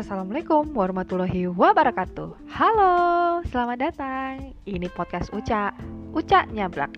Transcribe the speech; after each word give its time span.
Assalamualaikum 0.00 0.72
warahmatullahi 0.72 1.44
wabarakatuh. 1.52 2.48
Halo, 2.48 2.94
selamat 3.52 3.76
datang. 3.84 4.56
Ini 4.64 4.88
podcast 4.96 5.28
Uca 5.28 5.76
Uca 6.16 6.48
Nyablak. 6.48 6.96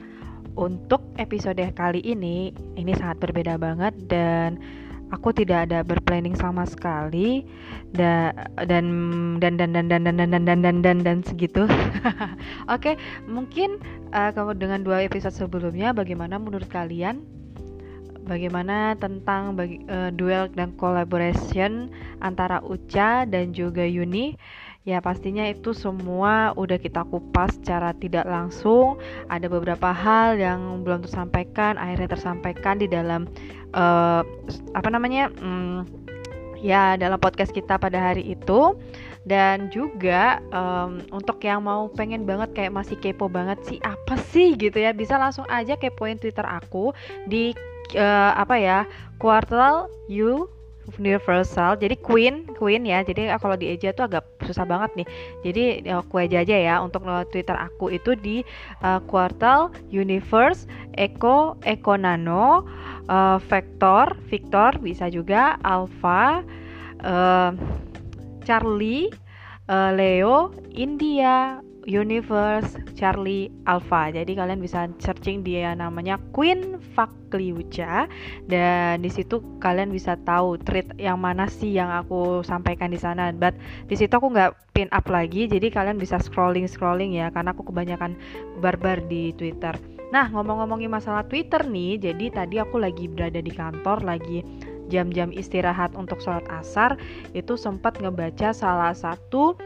Untuk 0.54 1.02
episode 1.18 1.58
kali 1.74 1.98
ini 2.06 2.54
Ini 2.78 2.92
sangat 2.94 3.24
berbeda 3.24 3.56
banget 3.56 3.96
Dan 4.06 4.60
aku 5.10 5.34
tidak 5.34 5.66
ada 5.66 5.82
berplanning 5.82 6.38
sama 6.38 6.62
sekali. 6.62 7.42
Da, 7.90 8.30
dan, 8.70 8.86
dan 9.42 9.58
dan 9.58 9.74
dan 9.74 9.90
dan 9.90 10.06
dan 10.06 10.14
dan 10.14 10.30
dan 10.30 10.42
dan 10.46 10.58
dan 10.62 10.76
dan 10.86 10.98
dan 11.02 11.18
segitu. 11.26 11.66
Oke, 12.74 12.94
mungkin 13.26 13.82
uh, 14.14 14.30
dengan 14.54 14.86
dua 14.86 15.02
episode 15.02 15.34
sebelumnya 15.34 15.90
Bagaimana 15.90 16.38
menurut 16.38 16.70
kalian 16.70 17.41
bagaimana 18.26 18.94
tentang 18.98 19.58
bagi, 19.58 19.82
uh, 19.90 20.10
duel 20.14 20.48
dan 20.54 20.74
collaboration 20.78 21.90
antara 22.22 22.62
Uca 22.62 23.26
dan 23.26 23.50
juga 23.50 23.82
Yuni. 23.82 24.38
Ya 24.82 24.98
pastinya 24.98 25.46
itu 25.46 25.70
semua 25.70 26.50
udah 26.58 26.74
kita 26.74 27.06
kupas 27.06 27.54
secara 27.54 27.94
tidak 27.94 28.26
langsung. 28.26 28.98
Ada 29.30 29.46
beberapa 29.46 29.94
hal 29.94 30.42
yang 30.42 30.82
belum 30.82 31.06
tersampaikan 31.06 31.78
akhirnya 31.78 32.18
tersampaikan 32.18 32.82
di 32.82 32.90
dalam 32.90 33.30
uh, 33.78 34.26
apa 34.74 34.88
namanya 34.90 35.30
um, 35.38 35.86
ya 36.58 36.98
dalam 36.98 37.22
podcast 37.22 37.54
kita 37.54 37.78
pada 37.78 37.98
hari 37.98 38.34
itu. 38.34 38.74
Dan 39.22 39.70
juga 39.70 40.42
um, 40.50 40.98
untuk 41.14 41.38
yang 41.46 41.62
mau 41.62 41.86
pengen 41.86 42.26
banget 42.26 42.58
kayak 42.58 42.74
masih 42.74 42.98
kepo 42.98 43.30
banget 43.30 43.62
sih 43.62 43.78
apa 43.86 44.18
sih 44.34 44.58
gitu 44.58 44.82
ya 44.82 44.90
bisa 44.90 45.14
langsung 45.14 45.46
aja 45.46 45.78
kepoin 45.78 46.18
Twitter 46.18 46.42
aku 46.42 46.90
di 47.30 47.54
uh, 47.96 48.32
apa 48.36 48.56
ya 48.58 48.78
quartal 49.18 49.88
U 50.10 50.48
universal. 50.98 51.78
Jadi 51.78 51.94
queen 52.02 52.42
queen 52.58 52.82
ya. 52.82 53.06
Jadi 53.06 53.30
kalau 53.38 53.54
di 53.54 53.70
Eja 53.70 53.94
tuh 53.94 54.10
agak 54.10 54.26
susah 54.42 54.66
banget 54.66 54.90
nih. 55.02 55.06
Jadi 55.46 55.62
aku 55.94 56.14
aja 56.18 56.42
aja 56.42 56.56
ya 56.58 56.74
untuk 56.82 57.06
Twitter 57.30 57.54
aku 57.54 57.94
itu 57.94 58.18
di 58.18 58.42
uh, 58.82 58.98
quartal 59.06 59.70
universe 59.94 60.66
eco 60.98 61.56
eco 61.62 61.94
nano 61.94 62.66
uh, 63.08 63.38
vector 63.46 64.12
victor 64.28 64.76
bisa 64.82 65.08
juga 65.08 65.56
alpha 65.62 66.42
uh, 67.06 67.54
charlie 68.42 69.08
uh, 69.70 69.90
leo 69.94 70.50
india 70.74 71.62
Universe 71.86 72.78
Charlie 72.94 73.50
Alpha. 73.66 74.10
Jadi 74.14 74.38
kalian 74.38 74.62
bisa 74.62 74.86
searching 75.02 75.42
dia 75.42 75.74
namanya 75.74 76.18
Queen 76.30 76.78
Fakliuca 76.94 78.06
dan 78.46 79.02
di 79.02 79.10
situ 79.10 79.42
kalian 79.58 79.90
bisa 79.90 80.14
tahu 80.22 80.58
treat 80.62 80.86
yang 80.98 81.18
mana 81.18 81.50
sih 81.50 81.74
yang 81.74 81.90
aku 81.90 82.46
sampaikan 82.46 82.94
di 82.94 83.00
sana. 83.00 83.34
But 83.34 83.58
di 83.90 83.98
situ 83.98 84.14
aku 84.14 84.30
nggak 84.30 84.74
pin 84.76 84.88
up 84.94 85.06
lagi, 85.10 85.50
jadi 85.50 85.68
kalian 85.68 85.98
bisa 85.98 86.22
scrolling 86.22 86.70
scrolling 86.70 87.12
ya 87.12 87.28
karena 87.34 87.52
aku 87.52 87.66
kebanyakan 87.66 88.14
barbar 88.62 89.02
di 89.10 89.34
Twitter. 89.34 89.74
Nah 90.12 90.28
ngomong-ngomongin 90.28 90.92
masalah 90.92 91.24
Twitter 91.24 91.64
nih, 91.64 91.98
jadi 91.98 92.30
tadi 92.30 92.60
aku 92.60 92.78
lagi 92.78 93.08
berada 93.08 93.40
di 93.40 93.52
kantor 93.52 94.04
lagi 94.04 94.44
jam-jam 94.92 95.32
istirahat 95.32 95.96
untuk 95.96 96.20
sholat 96.20 96.44
asar 96.52 97.00
itu 97.32 97.56
sempat 97.56 97.96
ngebaca 97.96 98.52
salah 98.52 98.92
satu 98.92 99.56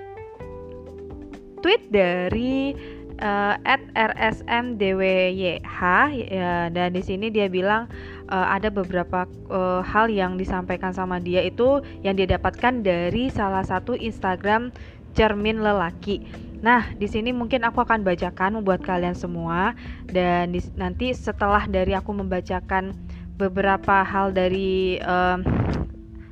tweet 1.61 1.89
dari 1.93 2.77
uh, 3.21 3.55
@rsmdwyh 3.97 5.33
ya, 5.33 6.69
dan 6.73 6.89
di 6.93 7.03
sini 7.03 7.33
dia 7.33 7.49
bilang 7.49 7.89
uh, 8.29 8.47
ada 8.53 8.69
beberapa 8.69 9.25
uh, 9.49 9.81
hal 9.81 10.13
yang 10.13 10.37
disampaikan 10.37 10.93
sama 10.93 11.21
dia 11.21 11.45
itu 11.45 11.81
yang 12.05 12.17
dia 12.17 12.29
dapatkan 12.29 12.85
dari 12.85 13.33
salah 13.33 13.65
satu 13.65 13.97
Instagram 13.97 14.73
cermin 15.17 15.65
lelaki. 15.65 16.21
Nah, 16.61 16.89
di 16.97 17.05
sini 17.05 17.37
mungkin 17.37 17.65
aku 17.69 17.85
akan 17.85 18.01
bacakan 18.01 18.65
buat 18.65 18.81
kalian 18.81 19.13
semua 19.13 19.77
dan 20.09 20.57
di, 20.57 20.61
nanti 20.77 21.13
setelah 21.13 21.69
dari 21.69 21.93
aku 21.93 22.17
membacakan 22.17 22.97
beberapa 23.37 24.01
hal 24.01 24.33
dari 24.33 24.97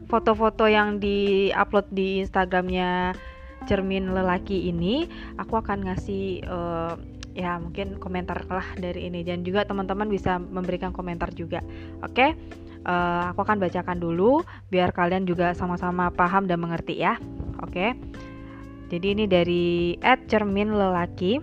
foto-foto 0.09 0.65
uh, 0.65 0.73
yang 0.73 0.97
di-upload 0.97 1.93
di 1.93 2.25
Instagramnya 2.25 3.13
cermin 3.65 4.13
lelaki 4.13 4.69
ini 4.69 5.09
aku 5.41 5.61
akan 5.61 5.89
ngasih 5.89 6.45
uh, 6.49 6.95
ya 7.35 7.59
mungkin 7.59 7.99
komentar 7.99 8.47
lah 8.47 8.65
dari 8.79 9.11
ini. 9.11 9.27
Dan 9.27 9.43
juga 9.43 9.67
teman-teman 9.67 10.07
bisa 10.09 10.39
memberikan 10.39 10.95
komentar 10.95 11.35
juga. 11.35 11.61
Oke? 12.01 12.15
Okay? 12.15 12.31
uh, 12.87 12.93
eh, 12.95 13.23
aku 13.35 13.43
akan 13.43 13.59
bacakan 13.59 13.99
dulu 13.99 14.47
biar 14.71 14.95
kalian 14.95 15.27
juga 15.27 15.53
sama-sama 15.53 16.09
paham 16.15 16.47
dan 16.47 16.63
mengerti 16.63 17.03
ya. 17.03 17.19
Oke? 17.61 17.75
Okay? 17.75 17.91
jadi 18.93 19.07
ini 19.17 19.25
dari 19.27 19.99
cermin 20.31 20.71
lelaki. 20.71 21.43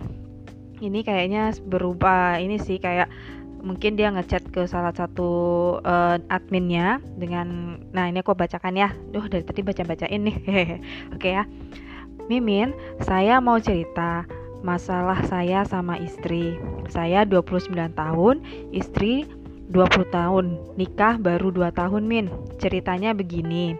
Ini 0.82 1.06
kayaknya 1.06 1.54
berupa 1.62 2.42
ini 2.42 2.58
sih 2.58 2.82
kayak 2.82 3.06
mungkin 3.62 3.94
dia 3.94 4.10
ngechat 4.10 4.50
ke 4.50 4.66
salah 4.66 4.90
satu 4.90 5.30
uh, 5.86 6.18
adminnya 6.26 6.98
dengan 7.14 7.78
nah 7.94 8.10
ini 8.10 8.24
aku 8.24 8.34
bacakan 8.34 8.74
ya. 8.74 8.88
Duh 9.12 9.28
dari 9.30 9.44
tadi 9.46 9.60
baca 9.62 9.82
bacain 9.84 10.22
nih. 10.26 10.36
Oke 11.14 11.28
okay 11.28 11.32
ya 11.38 11.44
Mimin, 12.30 12.74
saya 13.02 13.42
mau 13.42 13.58
cerita 13.58 14.26
masalah 14.62 15.18
saya 15.26 15.66
sama 15.66 15.98
istri. 15.98 16.58
Saya 16.86 17.26
29 17.26 17.74
tahun, 17.98 18.40
istri 18.70 19.26
20 19.74 20.06
tahun. 20.12 20.60
Nikah 20.78 21.18
baru 21.18 21.50
2 21.50 21.72
tahun, 21.74 22.06
Min. 22.06 22.30
Ceritanya 22.62 23.16
begini. 23.16 23.74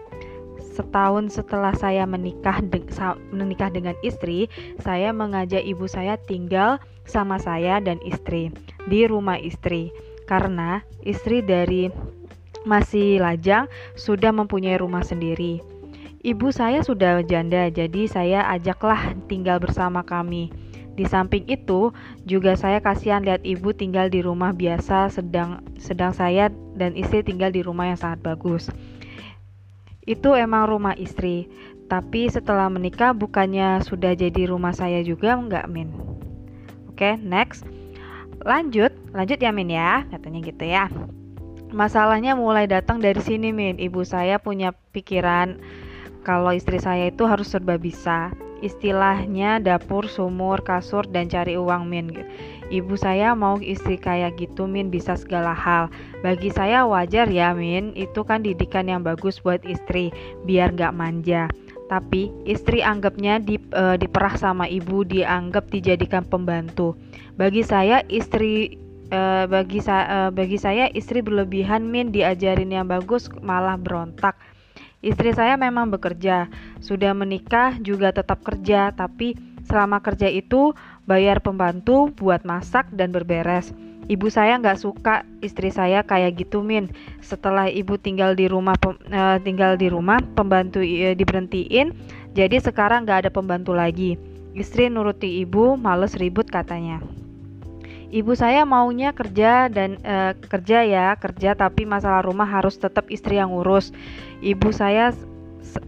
Setahun 0.73 1.29
setelah 1.29 1.71
saya 1.77 2.03
menikah 2.09 2.57
de 2.65 2.81
menikah 3.29 3.69
dengan 3.69 3.93
istri, 4.01 4.49
saya 4.81 5.13
mengajak 5.13 5.61
ibu 5.61 5.85
saya 5.85 6.17
tinggal 6.25 6.81
sama 7.05 7.37
saya 7.37 7.77
dan 7.77 8.01
istri 8.01 8.49
di 8.89 9.05
rumah 9.05 9.37
istri. 9.37 9.93
Karena 10.25 10.81
istri 11.05 11.45
dari 11.45 11.93
masih 12.65 13.21
lajang 13.21 13.69
sudah 13.93 14.33
mempunyai 14.33 14.79
rumah 14.81 15.05
sendiri. 15.05 15.72
Ibu 16.23 16.55
saya 16.55 16.79
sudah 16.79 17.19
janda, 17.27 17.67
jadi 17.67 18.07
saya 18.07 18.47
ajaklah 18.55 19.11
tinggal 19.27 19.59
bersama 19.59 20.07
kami. 20.07 20.55
Di 20.95 21.03
samping 21.03 21.43
itu, 21.51 21.91
juga 22.23 22.55
saya 22.55 22.79
kasihan 22.79 23.19
lihat 23.27 23.43
ibu 23.43 23.75
tinggal 23.75 24.07
di 24.07 24.23
rumah 24.23 24.55
biasa 24.55 25.11
sedang 25.11 25.59
sedang 25.75 26.15
saya 26.15 26.47
dan 26.79 26.95
istri 26.95 27.27
tinggal 27.27 27.51
di 27.51 27.59
rumah 27.59 27.91
yang 27.91 27.99
sangat 27.99 28.23
bagus. 28.23 28.71
Itu 30.07 30.31
emang 30.31 30.71
rumah 30.71 30.95
istri, 30.95 31.51
tapi 31.91 32.31
setelah 32.31 32.71
menikah 32.71 33.11
bukannya 33.11 33.83
sudah 33.83 34.15
jadi 34.15 34.47
rumah 34.47 34.71
saya 34.71 35.03
juga 35.03 35.35
enggak, 35.35 35.67
Min? 35.67 35.91
Oke, 36.87 37.19
next. 37.19 37.67
Lanjut, 38.47 38.95
lanjut 39.11 39.43
ya 39.43 39.51
Min 39.51 39.67
ya, 39.67 40.07
katanya 40.07 40.39
gitu 40.39 40.63
ya. 40.63 40.87
Masalahnya 41.75 42.39
mulai 42.39 42.63
datang 42.63 43.03
dari 43.03 43.19
sini, 43.19 43.51
Min. 43.51 43.75
Ibu 43.75 44.07
saya 44.07 44.39
punya 44.39 44.71
pikiran 44.95 45.59
kalau 46.23 46.55
istri 46.55 46.79
saya 46.79 47.11
itu 47.11 47.27
harus 47.27 47.51
serba 47.51 47.75
bisa. 47.75 48.31
Istilahnya 48.63 49.59
dapur, 49.59 50.07
sumur, 50.07 50.63
kasur, 50.63 51.03
dan 51.11 51.27
cari 51.27 51.59
uang 51.59 51.83
min 51.83 52.15
Ibu 52.71 52.95
saya 52.95 53.35
mau 53.35 53.59
istri 53.59 53.99
kayak 53.99 54.39
gitu 54.39 54.71
min 54.71 54.87
bisa 54.87 55.19
segala 55.19 55.51
hal. 55.51 55.91
Bagi 56.23 56.47
saya 56.47 56.87
wajar 56.87 57.27
ya 57.27 57.51
min. 57.51 57.91
Itu 57.91 58.23
kan 58.23 58.39
didikan 58.39 58.87
yang 58.87 59.03
bagus 59.03 59.43
buat 59.43 59.59
istri 59.67 60.15
Biar 60.47 60.71
gak 60.71 60.95
manja. 60.95 61.51
Tapi 61.91 62.31
istri 62.47 62.79
anggapnya 62.79 63.43
di, 63.43 63.59
e, 63.59 63.83
diperah 63.99 64.39
sama 64.39 64.65
ibu 64.71 65.03
Dianggap 65.03 65.67
dijadikan 65.67 66.23
pembantu. 66.23 66.95
Bagi 67.35 67.67
saya 67.67 67.99
istri 68.07 68.79
e, 69.11 69.21
bagi, 69.51 69.83
sa, 69.83 70.07
e, 70.07 70.17
bagi 70.31 70.55
saya 70.55 70.87
istri 70.95 71.19
berlebihan 71.19 71.83
min. 71.83 72.15
Diajarin 72.15 72.71
yang 72.71 72.87
bagus 72.87 73.27
malah 73.43 73.75
berontak 73.75 74.39
Istri 75.03 75.35
saya 75.35 75.59
memang 75.59 75.91
bekerja, 75.91 76.47
sudah 76.79 77.11
menikah 77.11 77.75
juga 77.83 78.15
tetap 78.15 78.39
kerja, 78.39 78.95
tapi 78.95 79.35
selama 79.67 79.99
kerja 79.99 80.31
itu 80.31 80.71
bayar 81.03 81.43
pembantu 81.43 82.07
buat 82.15 82.47
masak 82.47 82.87
dan 82.95 83.11
berberes. 83.11 83.75
Ibu 84.07 84.31
saya 84.31 84.59
nggak 84.59 84.79
suka 84.79 85.27
istri 85.43 85.71
saya 85.71 86.03
kayak 86.03 86.39
gitu 86.47 86.63
min. 86.63 86.87
Setelah 87.19 87.67
ibu 87.67 87.99
tinggal 87.99 88.35
di 88.35 88.47
rumah 88.47 88.75
uh, 88.83 89.39
tinggal 89.43 89.75
di 89.75 89.91
rumah 89.91 90.23
pembantu 90.39 90.79
uh, 90.79 91.15
diberhentiin, 91.15 91.91
jadi 92.31 92.63
sekarang 92.63 93.03
nggak 93.03 93.27
ada 93.27 93.31
pembantu 93.31 93.75
lagi. 93.75 94.15
Istri 94.55 94.87
nuruti 94.87 95.43
ibu, 95.43 95.75
males 95.75 96.15
ribut 96.15 96.47
katanya. 96.47 97.03
Ibu 98.13 98.37
saya 98.37 98.61
maunya 98.61 99.09
kerja 99.09 99.73
dan 99.73 99.97
e, 100.05 100.37
kerja 100.45 100.85
ya, 100.85 101.17
kerja 101.17 101.57
tapi 101.57 101.81
masalah 101.81 102.21
rumah 102.21 102.45
harus 102.45 102.77
tetap 102.77 103.09
istri 103.09 103.41
yang 103.41 103.49
ngurus. 103.49 103.89
Ibu 104.45 104.69
saya 104.69 105.09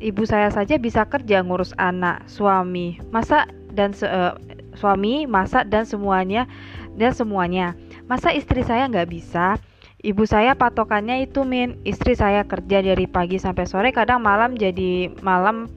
ibu 0.01 0.25
saya 0.25 0.49
saja 0.49 0.81
bisa 0.81 1.05
kerja 1.05 1.45
ngurus 1.45 1.77
anak, 1.77 2.25
suami, 2.25 2.97
masa 3.13 3.45
dan 3.77 3.93
e, 3.93 4.41
suami, 4.73 5.29
masak 5.29 5.69
dan 5.69 5.85
semuanya 5.85 6.49
dan 6.97 7.13
semuanya. 7.13 7.77
Masa 8.09 8.33
istri 8.33 8.65
saya 8.65 8.89
nggak 8.89 9.13
bisa? 9.13 9.61
Ibu 10.01 10.25
saya 10.25 10.57
patokannya 10.57 11.29
itu 11.29 11.45
min, 11.45 11.77
istri 11.85 12.17
saya 12.17 12.41
kerja 12.41 12.81
dari 12.81 13.05
pagi 13.05 13.37
sampai 13.37 13.69
sore, 13.69 13.93
kadang 13.93 14.25
malam 14.25 14.57
jadi 14.57 15.13
malam 15.21 15.69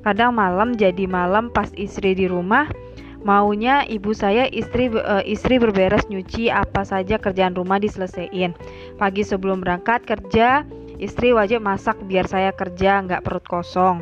kadang 0.00 0.32
malam 0.32 0.72
jadi 0.80 1.04
malam 1.04 1.52
pas 1.52 1.68
istri 1.76 2.16
di 2.16 2.24
rumah 2.24 2.72
maunya 3.22 3.86
ibu 3.88 4.12
saya 4.12 4.48
istri 4.50 4.92
uh, 4.92 5.22
istri 5.24 5.56
berberes 5.56 6.04
nyuci 6.10 6.52
apa 6.52 6.84
saja 6.84 7.16
kerjaan 7.16 7.56
rumah 7.56 7.80
diselesaikan. 7.80 8.52
Pagi 9.00 9.22
sebelum 9.22 9.62
berangkat 9.62 10.04
kerja 10.04 10.66
istri 10.96 11.32
wajib 11.36 11.60
masak 11.64 11.96
biar 12.04 12.24
saya 12.28 12.52
kerja 12.52 13.04
nggak 13.04 13.24
perut 13.24 13.44
kosong. 13.46 14.00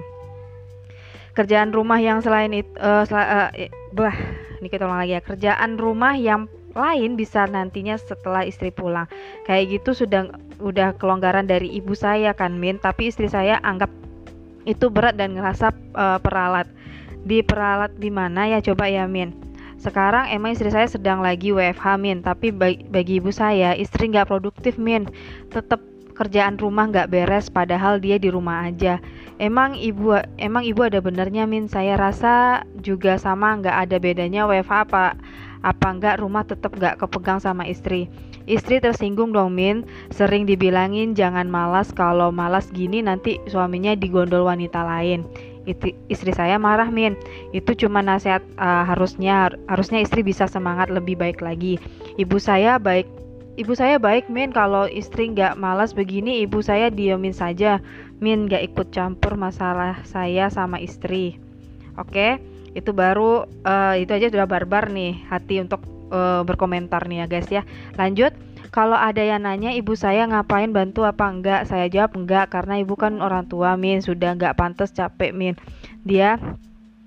Kerjaan 1.34 1.74
rumah 1.74 1.98
yang 1.98 2.22
selain 2.22 2.54
itu 2.54 2.70
uh, 2.78 3.02
sel 3.02 3.18
uh, 3.18 3.50
bah 3.90 4.14
ini 4.62 4.70
kita 4.70 4.86
ulang 4.86 5.02
lagi 5.02 5.18
ya. 5.18 5.22
Kerjaan 5.22 5.76
rumah 5.76 6.14
yang 6.14 6.46
lain 6.74 7.14
bisa 7.14 7.46
nantinya 7.46 7.98
setelah 7.98 8.46
istri 8.46 8.70
pulang. 8.70 9.06
Kayak 9.46 9.82
gitu 9.82 10.06
sudah 10.06 10.30
udah 10.62 10.94
kelonggaran 10.98 11.46
dari 11.46 11.70
ibu 11.74 11.94
saya 11.98 12.34
kan 12.34 12.54
Min. 12.54 12.78
Tapi 12.78 13.10
istri 13.10 13.26
saya 13.26 13.58
anggap 13.62 13.90
itu 14.64 14.88
berat 14.88 15.18
dan 15.18 15.36
ngerasa 15.36 15.74
uh, 15.92 16.18
peralat 16.22 16.70
diperalat 17.24 17.96
di 17.96 18.12
mana? 18.12 18.46
Ya 18.46 18.60
coba 18.60 18.86
ya 18.86 19.08
Min. 19.08 19.32
Sekarang 19.80 20.30
emang 20.30 20.56
istri 20.56 20.72
saya 20.72 20.88
sedang 20.88 21.20
lagi 21.20 21.50
WFH 21.52 22.00
Min. 22.00 22.24
Tapi 22.24 22.54
bagi, 22.54 23.20
ibu 23.20 23.28
saya 23.34 23.76
istri 23.76 24.08
nggak 24.08 24.30
produktif 24.30 24.80
Min. 24.80 25.08
Tetap 25.50 25.82
kerjaan 26.14 26.56
rumah 26.62 26.86
nggak 26.88 27.10
beres 27.10 27.50
padahal 27.50 27.98
dia 27.98 28.16
di 28.16 28.30
rumah 28.30 28.70
aja. 28.70 29.02
Emang 29.42 29.74
ibu 29.74 30.14
emang 30.38 30.62
ibu 30.62 30.86
ada 30.86 31.02
benernya 31.02 31.44
Min? 31.44 31.66
Saya 31.66 31.98
rasa 31.98 32.62
juga 32.80 33.18
sama 33.18 33.58
nggak 33.58 33.76
ada 33.88 33.96
bedanya 33.98 34.46
WFH 34.46 34.72
apa 34.88 35.18
apa 35.64 35.86
enggak 35.88 36.20
rumah 36.20 36.44
tetap 36.44 36.76
nggak 36.76 37.02
kepegang 37.02 37.42
sama 37.42 37.66
istri. 37.66 38.06
Istri 38.44 38.84
tersinggung 38.84 39.32
dong 39.32 39.56
Min, 39.56 39.88
sering 40.12 40.44
dibilangin 40.44 41.16
jangan 41.16 41.48
malas 41.48 41.90
kalau 41.96 42.28
malas 42.28 42.68
gini 42.70 43.00
nanti 43.00 43.40
suaminya 43.48 43.96
digondol 43.96 44.44
wanita 44.44 44.84
lain 44.84 45.24
itu, 45.64 45.96
istri 46.12 46.30
saya 46.32 46.60
marah 46.60 46.88
min. 46.88 47.16
Itu 47.56 47.76
cuma 47.76 48.00
nasihat 48.04 48.44
uh, 48.60 48.84
harusnya 48.88 49.52
harusnya 49.68 50.04
istri 50.04 50.20
bisa 50.24 50.44
semangat 50.48 50.92
lebih 50.92 51.16
baik 51.18 51.40
lagi. 51.40 51.80
Ibu 52.20 52.36
saya 52.40 52.76
baik 52.76 53.08
ibu 53.56 53.72
saya 53.72 53.96
baik 54.00 54.28
min. 54.28 54.52
Kalau 54.52 54.84
istri 54.88 55.32
nggak 55.32 55.56
malas 55.56 55.96
begini 55.96 56.44
ibu 56.44 56.60
saya 56.60 56.88
diemin 56.92 57.32
saja. 57.32 57.80
Min 58.20 58.46
nggak 58.48 58.74
ikut 58.74 58.88
campur 58.92 59.34
masalah 59.34 60.00
saya 60.04 60.52
sama 60.52 60.80
istri. 60.80 61.40
Oke? 61.94 62.10
Okay? 62.10 62.32
itu 62.74 62.90
baru 62.90 63.46
uh, 63.64 63.94
itu 63.94 64.10
aja 64.10 64.26
sudah 64.28 64.50
barbar 64.50 64.90
nih 64.90 65.22
hati 65.30 65.62
untuk 65.62 65.80
uh, 66.10 66.42
berkomentar 66.42 67.06
nih 67.06 67.24
ya 67.24 67.26
guys 67.30 67.48
ya. 67.48 67.62
Lanjut 67.94 68.34
kalau 68.74 68.98
ada 68.98 69.22
yang 69.22 69.46
nanya 69.46 69.70
ibu 69.70 69.94
saya 69.94 70.26
ngapain 70.26 70.74
bantu 70.74 71.06
apa 71.06 71.30
enggak, 71.30 71.70
saya 71.70 71.86
jawab 71.86 72.18
enggak 72.18 72.50
karena 72.50 72.82
ibu 72.82 72.98
kan 72.98 73.22
orang 73.22 73.46
tua 73.46 73.78
min 73.78 74.02
sudah 74.02 74.34
enggak 74.34 74.58
pantas 74.58 74.90
capek 74.90 75.30
min. 75.30 75.54
Dia 76.02 76.42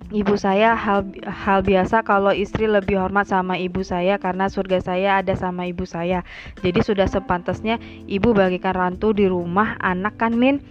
Ibu 0.08 0.40
saya 0.40 0.72
hal 0.72 1.04
hal 1.28 1.68
biasa 1.68 2.00
kalau 2.00 2.32
istri 2.32 2.64
lebih 2.64 2.96
hormat 2.96 3.28
sama 3.28 3.60
ibu 3.60 3.84
saya 3.84 4.16
karena 4.16 4.48
surga 4.48 4.80
saya 4.80 5.20
ada 5.20 5.36
sama 5.36 5.68
ibu 5.68 5.84
saya. 5.84 6.24
Jadi 6.64 6.80
sudah 6.80 7.12
sepantasnya 7.12 7.76
ibu 8.08 8.32
bagikan 8.32 8.72
rantu 8.72 9.12
di 9.12 9.28
rumah 9.28 9.76
anak 9.84 10.16
kan 10.16 10.32
Min. 10.32 10.64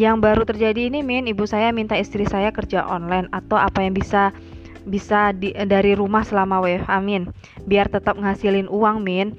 Yang 0.00 0.16
baru 0.24 0.42
terjadi 0.48 0.88
ini 0.88 1.04
Min, 1.04 1.28
ibu 1.28 1.44
saya 1.44 1.68
minta 1.68 2.00
istri 2.00 2.24
saya 2.24 2.48
kerja 2.48 2.88
online 2.88 3.28
atau 3.28 3.60
apa 3.60 3.84
yang 3.84 3.92
bisa 3.92 4.32
bisa 4.88 5.36
di, 5.36 5.52
dari 5.52 5.92
rumah 5.92 6.24
selama 6.24 6.64
WFH 6.64 6.92
Min. 7.04 7.28
Biar 7.68 7.92
tetap 7.92 8.16
ngasilin 8.16 8.72
uang 8.72 9.04
Min 9.04 9.36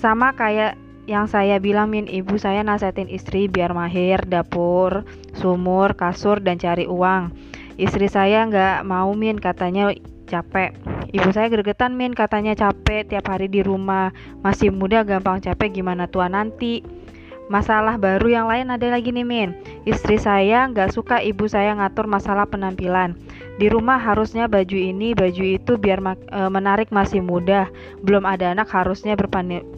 sama 0.00 0.32
kayak 0.32 0.80
yang 1.04 1.28
saya 1.28 1.60
bilang 1.60 1.92
min 1.92 2.08
ibu 2.08 2.40
saya 2.40 2.64
nasihatin 2.64 3.12
istri 3.12 3.52
biar 3.52 3.76
mahir 3.76 4.24
dapur 4.24 5.04
sumur 5.36 5.92
kasur 5.92 6.40
dan 6.40 6.56
cari 6.56 6.88
uang. 6.88 7.36
Istri 7.76 8.08
saya 8.08 8.48
nggak 8.48 8.88
mau 8.88 9.12
min 9.12 9.36
katanya 9.36 9.92
capek. 10.24 10.72
Ibu 11.12 11.28
saya 11.36 11.52
gregetan 11.52 12.00
min 12.00 12.16
katanya 12.16 12.56
capek 12.56 13.12
tiap 13.12 13.28
hari 13.28 13.52
di 13.52 13.60
rumah. 13.60 14.08
Masih 14.40 14.72
muda 14.72 15.04
gampang 15.04 15.44
capek 15.44 15.68
gimana 15.68 16.08
tua 16.08 16.32
nanti? 16.32 16.80
Masalah 17.50 17.98
baru 17.98 18.30
yang 18.30 18.46
lain 18.46 18.70
ada 18.70 18.94
lagi 18.94 19.10
nih 19.10 19.26
Min 19.26 19.50
Istri 19.88 20.20
saya 20.20 20.68
nggak 20.68 20.92
suka 20.92 21.24
ibu 21.24 21.48
saya 21.48 21.72
ngatur 21.72 22.04
masalah 22.04 22.44
penampilan. 22.44 23.16
Di 23.56 23.72
rumah 23.72 23.96
harusnya 23.96 24.44
baju 24.44 24.76
ini, 24.76 25.16
baju 25.16 25.44
itu 25.44 25.80
biar 25.80 26.00
e, 26.04 26.40
menarik 26.52 26.92
masih 26.92 27.24
muda. 27.24 27.72
Belum 28.04 28.28
ada 28.28 28.52
anak 28.52 28.68
harusnya 28.68 29.16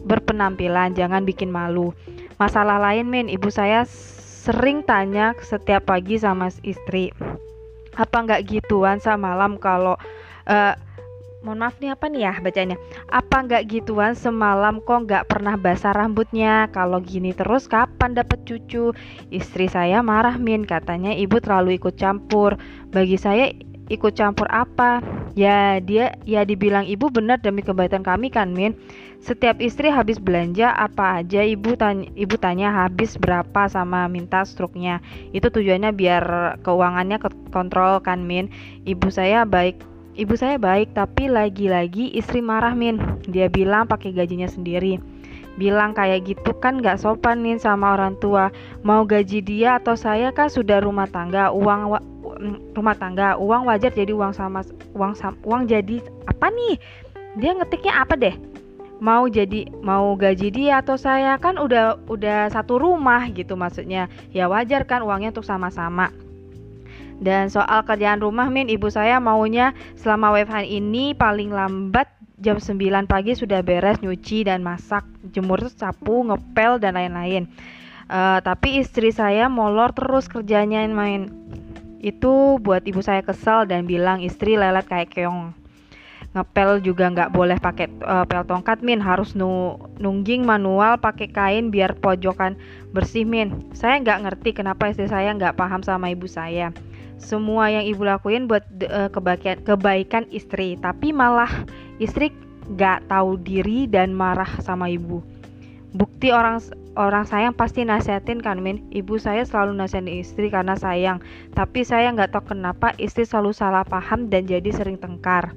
berpenampilan, 0.03 0.91
jangan 0.95 1.23
bikin 1.23 1.47
malu. 1.47 1.95
Masalah 2.35 2.83
lain 2.83 3.07
Min, 3.07 3.27
ibu 3.31 3.47
saya 3.47 3.87
sering 4.43 4.83
tanya 4.83 5.31
setiap 5.39 5.87
pagi 5.87 6.19
sama 6.19 6.51
istri. 6.67 7.15
Apa 7.95 8.27
nggak 8.27 8.43
gituan 8.51 8.99
sama 8.99 9.31
malam 9.31 9.55
kalau 9.55 9.95
uh, 10.51 10.73
mohon 11.43 11.59
maaf 11.59 11.75
nih 11.83 11.91
apa 11.91 12.07
nih 12.07 12.21
ya 12.23 12.33
bacanya 12.39 12.79
apa 13.11 13.35
nggak 13.43 13.63
gituan 13.67 14.15
semalam 14.15 14.79
kok 14.79 15.05
nggak 15.05 15.27
pernah 15.27 15.59
basah 15.59 15.91
rambutnya? 15.91 16.71
Kalau 16.71 17.03
gini 17.03 17.35
terus 17.35 17.67
kapan 17.67 18.15
dapat 18.15 18.41
cucu? 18.47 18.95
Istri 19.29 19.67
saya 19.67 19.99
marah 19.99 20.39
min. 20.39 20.63
Katanya 20.63 21.11
ibu 21.11 21.37
terlalu 21.43 21.75
ikut 21.77 21.99
campur. 21.99 22.55
Bagi 22.89 23.19
saya 23.19 23.51
ikut 23.91 24.15
campur 24.15 24.47
apa? 24.49 25.03
Ya 25.35 25.83
dia 25.83 26.15
ya 26.23 26.47
dibilang 26.47 26.87
ibu 26.87 27.11
benar 27.11 27.43
demi 27.43 27.59
kebaikan 27.59 28.01
kami 28.01 28.31
kan 28.31 28.55
min? 28.55 28.73
Setiap 29.23 29.59
istri 29.63 29.87
habis 29.87 30.19
belanja 30.19 30.71
apa 30.75 31.23
aja 31.23 31.43
ibu 31.43 31.79
tanya 31.79 32.11
ibu 32.15 32.35
tanya 32.35 32.71
habis 32.71 33.15
berapa 33.19 33.67
sama 33.67 34.07
minta 34.07 34.47
struknya. 34.47 35.03
Itu 35.35 35.51
tujuannya 35.51 35.91
biar 35.91 36.25
keuangannya 36.63 37.19
kontrol 37.51 37.99
kan 37.99 38.23
min? 38.23 38.47
Ibu 38.87 39.11
saya 39.11 39.43
baik 39.47 39.92
Ibu 40.13 40.37
saya 40.37 40.61
baik, 40.61 40.93
tapi 40.93 41.25
lagi-lagi 41.25 42.13
istri 42.13 42.37
marah 42.37 42.77
min. 42.77 43.01
Dia 43.25 43.49
bilang 43.49 43.89
pakai 43.89 44.13
gajinya 44.13 44.45
sendiri. 44.45 45.01
Bilang 45.57 45.97
kayak 45.97 46.29
gitu 46.29 46.53
kan 46.61 46.85
gak 46.85 47.01
sopan 47.01 47.41
min 47.41 47.57
sama 47.57 47.97
orang 47.97 48.13
tua. 48.21 48.53
Mau 48.85 49.09
gaji 49.09 49.41
dia 49.41 49.81
atau 49.81 49.97
saya 49.97 50.29
kan 50.29 50.53
sudah 50.53 50.85
rumah 50.85 51.09
tangga, 51.09 51.49
uang 51.49 51.97
mm, 51.97 52.77
rumah 52.77 52.93
tangga, 52.93 53.41
uang 53.41 53.65
wajar 53.65 53.89
jadi 53.89 54.13
uang 54.13 54.37
sama 54.37 54.61
uang 54.93 55.17
sama, 55.17 55.33
uang 55.41 55.65
jadi 55.65 55.97
apa 56.29 56.45
nih? 56.53 56.77
Dia 57.41 57.57
ngetiknya 57.57 57.93
apa 58.05 58.13
deh? 58.13 58.37
Mau 59.01 59.25
jadi 59.25 59.65
mau 59.81 60.13
gaji 60.13 60.53
dia 60.53 60.85
atau 60.85 60.93
saya 60.93 61.41
kan 61.41 61.57
udah 61.57 61.97
udah 62.05 62.53
satu 62.53 62.77
rumah 62.77 63.33
gitu 63.33 63.57
maksudnya. 63.57 64.13
Ya 64.29 64.45
wajar 64.45 64.85
kan 64.85 65.01
uangnya 65.01 65.33
untuk 65.33 65.49
sama-sama. 65.49 66.13
Dan 67.23 67.47
soal 67.47 67.87
kerjaan 67.87 68.19
rumah 68.19 68.51
Min, 68.51 68.67
ibu 68.67 68.91
saya 68.91 69.17
maunya 69.23 69.71
selama 69.95 70.35
WFH 70.35 70.67
ini 70.67 71.15
paling 71.15 71.55
lambat 71.55 72.11
jam 72.43 72.59
9 72.59 73.07
pagi 73.07 73.31
sudah 73.39 73.63
beres 73.63 74.03
nyuci 74.03 74.43
dan 74.43 74.59
masak, 74.59 75.07
jemur 75.31 75.63
sapu, 75.71 76.27
ngepel 76.27 76.83
dan 76.83 76.99
lain-lain. 76.99 77.47
Uh, 78.11 78.43
tapi 78.43 78.83
istri 78.83 79.15
saya 79.15 79.47
molor 79.47 79.95
terus 79.95 80.27
kerjanya 80.27 80.83
main. 80.91 81.31
Itu 82.03 82.59
buat 82.59 82.83
ibu 82.83 82.99
saya 82.99 83.23
kesal 83.23 83.63
dan 83.63 83.87
bilang 83.87 84.19
istri 84.19 84.59
lelet 84.59 84.83
kayak 84.83 85.15
keong 85.15 85.55
ngepel 86.33 86.81
juga 86.81 87.13
nggak 87.13 87.29
boleh 87.29 87.61
pakai 87.61 87.87
uh, 88.01 88.25
pel 88.25 88.41
tongkat 88.43 88.81
min 88.81 88.97
harus 88.97 89.37
nu 89.37 89.77
nungging 90.01 90.41
manual 90.41 90.97
pakai 90.97 91.29
kain 91.29 91.69
biar 91.69 91.93
pojokan 92.01 92.57
bersih 92.89 93.21
min 93.21 93.53
saya 93.77 94.01
nggak 94.01 94.19
ngerti 94.25 94.49
kenapa 94.57 94.89
istri 94.89 95.05
saya 95.05 95.29
nggak 95.37 95.53
paham 95.53 95.85
sama 95.85 96.09
ibu 96.09 96.25
saya 96.25 96.73
semua 97.23 97.71
yang 97.71 97.87
ibu 97.87 98.03
lakuin 98.03 98.45
buat 98.45 98.67
uh, 98.91 99.09
kebaikan 99.09 99.63
kebaikan 99.63 100.27
istri. 100.29 100.75
Tapi 100.77 101.15
malah 101.15 101.49
istri 101.97 102.29
gak 102.75 103.07
tahu 103.07 103.39
diri 103.39 103.87
dan 103.87 104.11
marah 104.11 104.49
sama 104.59 104.91
ibu. 104.91 105.23
Bukti 105.93 106.33
orang 106.33 106.59
orang 106.97 107.25
sayang 107.25 107.53
pasti 107.53 107.85
nasihatin 107.85 108.41
kan 108.41 108.59
min? 108.59 108.83
Ibu 108.91 109.17
saya 109.17 109.45
selalu 109.47 109.77
nasihatin 109.77 110.09
istri 110.09 110.51
karena 110.51 110.75
sayang. 110.75 111.23
Tapi 111.53 111.85
saya 111.85 112.09
nggak 112.11 112.33
tahu 112.33 112.57
kenapa 112.57 112.97
istri 112.97 113.23
selalu 113.23 113.53
salah 113.53 113.85
paham 113.85 114.27
dan 114.27 114.49
jadi 114.49 114.69
sering 114.73 114.97
tengkar 114.97 115.53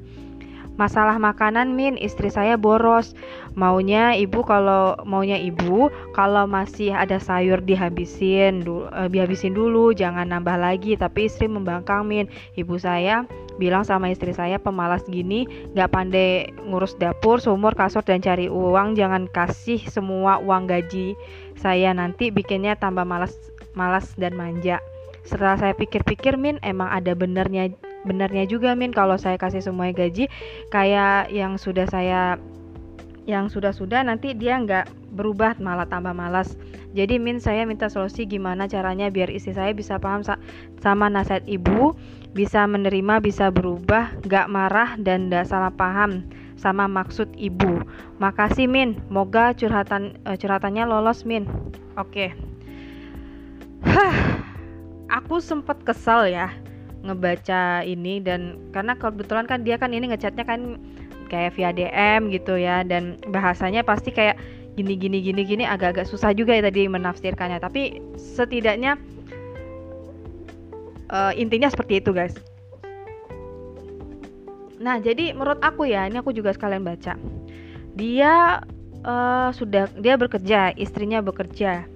Masalah 0.76 1.16
makanan 1.16 1.72
Min, 1.72 1.96
istri 1.96 2.28
saya 2.28 2.60
boros. 2.60 3.16
Maunya 3.56 4.12
ibu 4.12 4.44
kalau 4.44 4.92
maunya 5.08 5.40
ibu 5.40 5.88
kalau 6.12 6.44
masih 6.44 6.92
ada 6.92 7.16
sayur 7.16 7.64
dihabisin 7.64 8.60
dulu, 8.60 8.92
eh, 8.92 9.08
dihabisin 9.08 9.56
dulu, 9.56 9.96
jangan 9.96 10.28
nambah 10.28 10.60
lagi. 10.60 10.96
Tapi 11.00 11.32
istri 11.32 11.48
membangkang 11.48 12.04
Min. 12.04 12.28
Ibu 12.60 12.76
saya 12.76 13.24
bilang 13.56 13.88
sama 13.88 14.12
istri 14.12 14.36
saya 14.36 14.60
pemalas 14.60 15.00
gini, 15.08 15.48
nggak 15.72 15.88
pandai 15.88 16.52
ngurus 16.68 17.00
dapur, 17.00 17.40
sumur, 17.40 17.72
kasur 17.72 18.04
dan 18.04 18.20
cari 18.20 18.52
uang. 18.52 18.94
Jangan 19.00 19.32
kasih 19.32 19.80
semua 19.88 20.36
uang 20.44 20.68
gaji 20.68 21.16
saya 21.56 21.96
nanti 21.96 22.28
bikinnya 22.28 22.76
tambah 22.76 23.08
malas 23.08 23.32
malas 23.72 24.12
dan 24.20 24.36
manja. 24.36 24.80
Setelah 25.26 25.58
saya 25.58 25.74
pikir-pikir 25.74 26.38
Min 26.38 26.62
emang 26.62 26.88
ada 26.88 27.12
benernya 27.12 27.74
benarnya 28.06 28.46
juga 28.46 28.78
Min 28.78 28.94
kalau 28.94 29.18
saya 29.18 29.36
kasih 29.36 29.60
semuanya 29.60 30.06
gaji. 30.06 30.30
Kayak 30.70 31.34
yang 31.34 31.58
sudah 31.58 31.84
saya 31.90 32.38
yang 33.26 33.50
sudah-sudah 33.50 34.06
nanti 34.06 34.38
dia 34.38 34.54
nggak 34.54 34.86
berubah 35.18 35.58
malah 35.58 35.90
tambah 35.90 36.14
malas. 36.14 36.54
Jadi 36.94 37.18
Min 37.18 37.42
saya 37.42 37.66
minta 37.66 37.90
solusi 37.90 38.24
gimana 38.24 38.70
caranya 38.70 39.10
biar 39.10 39.28
istri 39.28 39.52
saya 39.52 39.74
bisa 39.74 39.98
paham 39.98 40.22
sa 40.22 40.38
sama 40.80 41.10
nasihat 41.10 41.42
ibu 41.44 41.92
bisa 42.36 42.68
menerima 42.68 43.24
bisa 43.24 43.48
berubah 43.48 44.12
gak 44.28 44.52
marah 44.52 45.00
dan 45.00 45.32
gak 45.32 45.48
salah 45.48 45.72
paham 45.72 46.22
sama 46.60 46.84
maksud 46.88 47.32
ibu. 47.36 47.84
Makasih 48.20 48.68
Min. 48.68 49.00
Moga 49.08 49.52
curhatan 49.56 50.16
uh, 50.24 50.36
curhatannya 50.36 50.84
lolos 50.84 51.24
Min. 51.24 51.48
Oke. 51.96 52.32
Okay. 53.82 54.36
Aku 55.10 55.38
sempet 55.38 55.78
kesal 55.86 56.26
ya 56.26 56.50
ngebaca 57.06 57.86
ini 57.86 58.18
dan 58.18 58.58
karena 58.74 58.98
kebetulan 58.98 59.46
kan 59.46 59.62
dia 59.62 59.78
kan 59.78 59.94
ini 59.94 60.10
ngechatnya 60.10 60.42
kan 60.42 60.80
kayak 61.30 61.54
via 61.58 61.70
DM 61.74 62.30
gitu 62.30 62.58
ya 62.58 62.82
dan 62.86 63.18
bahasanya 63.30 63.82
pasti 63.82 64.10
kayak 64.10 64.38
gini 64.76 64.94
gini 64.94 65.18
gini 65.24 65.42
gini 65.42 65.64
agak-agak 65.64 66.06
susah 66.06 66.36
juga 66.36 66.54
ya 66.54 66.66
tadi 66.66 66.86
menafsirkannya. 66.86 67.58
Tapi 67.62 68.02
setidaknya 68.18 69.00
uh, 71.10 71.32
intinya 71.34 71.70
seperti 71.70 72.04
itu 72.04 72.10
guys. 72.12 72.34
Nah 74.76 75.00
jadi 75.00 75.32
menurut 75.32 75.62
aku 75.64 75.88
ya 75.88 76.04
ini 76.06 76.20
aku 76.20 76.34
juga 76.36 76.52
sekalian 76.52 76.84
baca. 76.84 77.16
Dia 77.96 78.60
uh, 79.06 79.50
sudah 79.56 79.88
dia 79.96 80.20
bekerja 80.20 80.76
istrinya 80.76 81.24
bekerja 81.24 81.88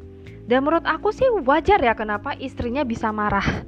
dan 0.50 0.66
menurut 0.66 0.83
aku 0.83 1.14
sih 1.14 1.30
wajar 1.47 1.78
ya 1.78 1.95
kenapa 1.95 2.35
istrinya 2.35 2.83
bisa 2.83 3.14
marah. 3.14 3.62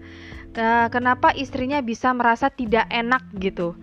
Kenapa 0.93 1.33
istrinya 1.33 1.81
bisa 1.81 2.13
merasa 2.13 2.51
tidak 2.51 2.85
enak 2.91 3.23
gitu. 3.39 3.79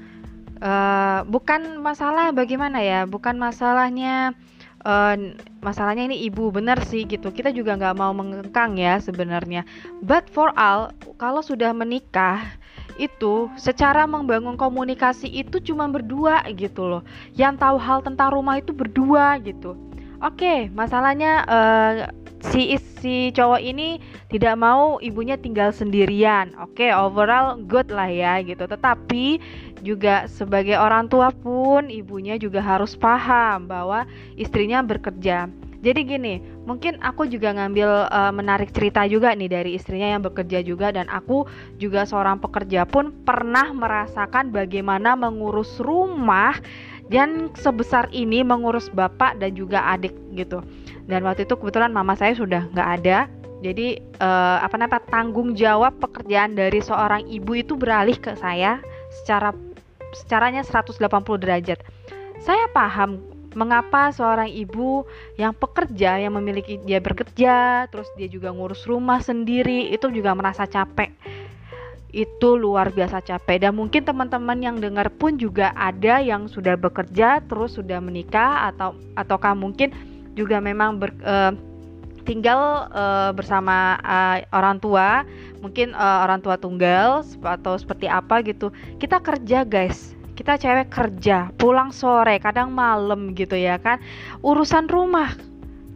Uh, 0.60 1.24
bukan 1.32 1.80
masalah 1.80 2.36
bagaimana 2.36 2.84
ya 2.84 3.08
bukan 3.08 3.40
masalahnya 3.40 4.36
uh, 4.84 5.16
masalahnya 5.64 6.12
ini 6.12 6.28
ibu 6.28 6.52
benar 6.52 6.84
sih 6.84 7.08
gitu. 7.08 7.32
Kita 7.32 7.56
juga 7.56 7.80
nggak 7.80 7.96
mau 7.96 8.12
mengengkang 8.12 8.76
ya 8.76 9.00
sebenarnya. 9.00 9.64
But 10.04 10.28
for 10.28 10.52
all 10.60 10.92
kalau 11.16 11.40
sudah 11.40 11.72
menikah 11.72 12.44
itu 13.00 13.48
secara 13.56 14.04
membangun 14.04 14.60
komunikasi 14.60 15.32
itu 15.32 15.64
cuma 15.64 15.88
berdua 15.88 16.44
gitu 16.54 16.86
loh. 16.86 17.02
Yang 17.34 17.64
tahu 17.64 17.78
hal 17.80 18.00
tentang 18.04 18.36
rumah 18.36 18.60
itu 18.60 18.76
berdua 18.76 19.40
gitu 19.42 19.89
oke 20.20 20.36
okay, 20.40 20.60
masalahnya 20.72 21.44
uh, 21.48 21.94
si 22.40 22.80
si 23.00 23.32
cowok 23.36 23.60
ini 23.60 24.00
tidak 24.32 24.56
mau 24.60 25.00
ibunya 25.04 25.36
tinggal 25.36 25.76
sendirian. 25.76 26.56
Oke, 26.60 26.88
okay, 26.88 26.92
overall 26.96 27.60
good 27.60 27.92
lah 27.92 28.08
ya 28.08 28.40
gitu. 28.44 28.64
Tetapi 28.64 29.40
juga 29.84 30.28
sebagai 30.28 30.76
orang 30.76 31.08
tua 31.12 31.32
pun 31.32 31.88
ibunya 31.88 32.36
juga 32.40 32.64
harus 32.64 32.96
paham 32.96 33.68
bahwa 33.68 34.08
istrinya 34.40 34.84
bekerja. 34.84 35.48
Jadi 35.80 36.04
gini, 36.04 36.44
mungkin 36.68 37.00
aku 37.00 37.24
juga 37.32 37.56
ngambil 37.56 38.12
uh, 38.12 38.36
menarik 38.36 38.76
cerita 38.76 39.08
juga 39.08 39.32
nih 39.32 39.48
dari 39.48 39.80
istrinya 39.80 40.12
yang 40.12 40.20
bekerja 40.28 40.60
juga 40.60 40.92
dan 40.92 41.08
aku 41.08 41.48
juga 41.80 42.04
seorang 42.04 42.36
pekerja 42.44 42.84
pun 42.84 43.16
pernah 43.24 43.72
merasakan 43.72 44.52
bagaimana 44.52 45.16
mengurus 45.16 45.80
rumah 45.80 46.60
dan 47.10 47.50
sebesar 47.58 48.06
ini 48.14 48.46
mengurus 48.46 48.88
bapak 48.94 49.42
dan 49.42 49.58
juga 49.58 49.82
adik 49.94 50.14
gitu. 50.38 50.62
Dan 51.10 51.26
waktu 51.26 51.50
itu 51.50 51.58
kebetulan 51.58 51.90
mama 51.90 52.14
saya 52.14 52.38
sudah 52.38 52.70
nggak 52.74 52.90
ada. 53.02 53.26
Jadi 53.60 54.00
uh, 54.24 54.64
apa 54.64 54.80
namanya 54.80 55.04
tanggung 55.12 55.52
jawab 55.58 55.98
pekerjaan 56.00 56.56
dari 56.56 56.80
seorang 56.80 57.28
ibu 57.28 57.60
itu 57.60 57.76
beralih 57.76 58.16
ke 58.16 58.38
saya 58.40 58.80
secara 59.22 59.52
secaranya 60.16 60.64
180 60.64 60.96
derajat. 61.44 61.82
Saya 62.40 62.72
paham 62.72 63.20
mengapa 63.58 64.14
seorang 64.14 64.48
ibu 64.48 65.04
yang 65.36 65.52
pekerja 65.58 66.22
yang 66.22 66.38
memiliki 66.38 66.78
dia 66.86 67.02
bekerja 67.02 67.90
terus 67.90 68.06
dia 68.14 68.30
juga 68.30 68.54
ngurus 68.54 68.86
rumah 68.86 69.18
sendiri 69.26 69.90
itu 69.90 70.06
juga 70.14 70.38
merasa 70.38 70.70
capek 70.70 71.10
itu 72.12 72.58
luar 72.58 72.90
biasa 72.90 73.22
capek. 73.22 73.68
Dan 73.68 73.78
mungkin 73.78 74.06
teman-teman 74.06 74.58
yang 74.60 74.78
dengar 74.82 75.10
pun 75.14 75.38
juga 75.38 75.74
ada 75.78 76.22
yang 76.22 76.50
sudah 76.50 76.74
bekerja 76.76 77.44
terus 77.46 77.78
sudah 77.78 78.02
menikah 78.02 78.70
atau 78.74 78.98
ataukah 79.14 79.54
mungkin 79.54 79.94
juga 80.34 80.58
memang 80.62 80.98
ber, 80.98 81.12
uh, 81.22 81.54
tinggal 82.26 82.90
uh, 82.94 83.32
bersama 83.34 83.98
uh, 84.06 84.42
orang 84.54 84.78
tua 84.78 85.26
mungkin 85.62 85.92
uh, 85.98 86.26
orang 86.26 86.40
tua 86.42 86.56
tunggal 86.58 87.26
atau 87.42 87.74
seperti 87.78 88.10
apa 88.10 88.42
gitu. 88.46 88.74
Kita 88.98 89.22
kerja 89.22 89.66
guys. 89.66 90.18
Kita 90.34 90.56
cewek 90.56 90.88
kerja 90.88 91.52
pulang 91.60 91.92
sore 91.92 92.40
kadang 92.40 92.72
malam 92.72 93.36
gitu 93.36 93.60
ya 93.60 93.76
kan. 93.76 94.00
Urusan 94.40 94.88
rumah 94.88 95.36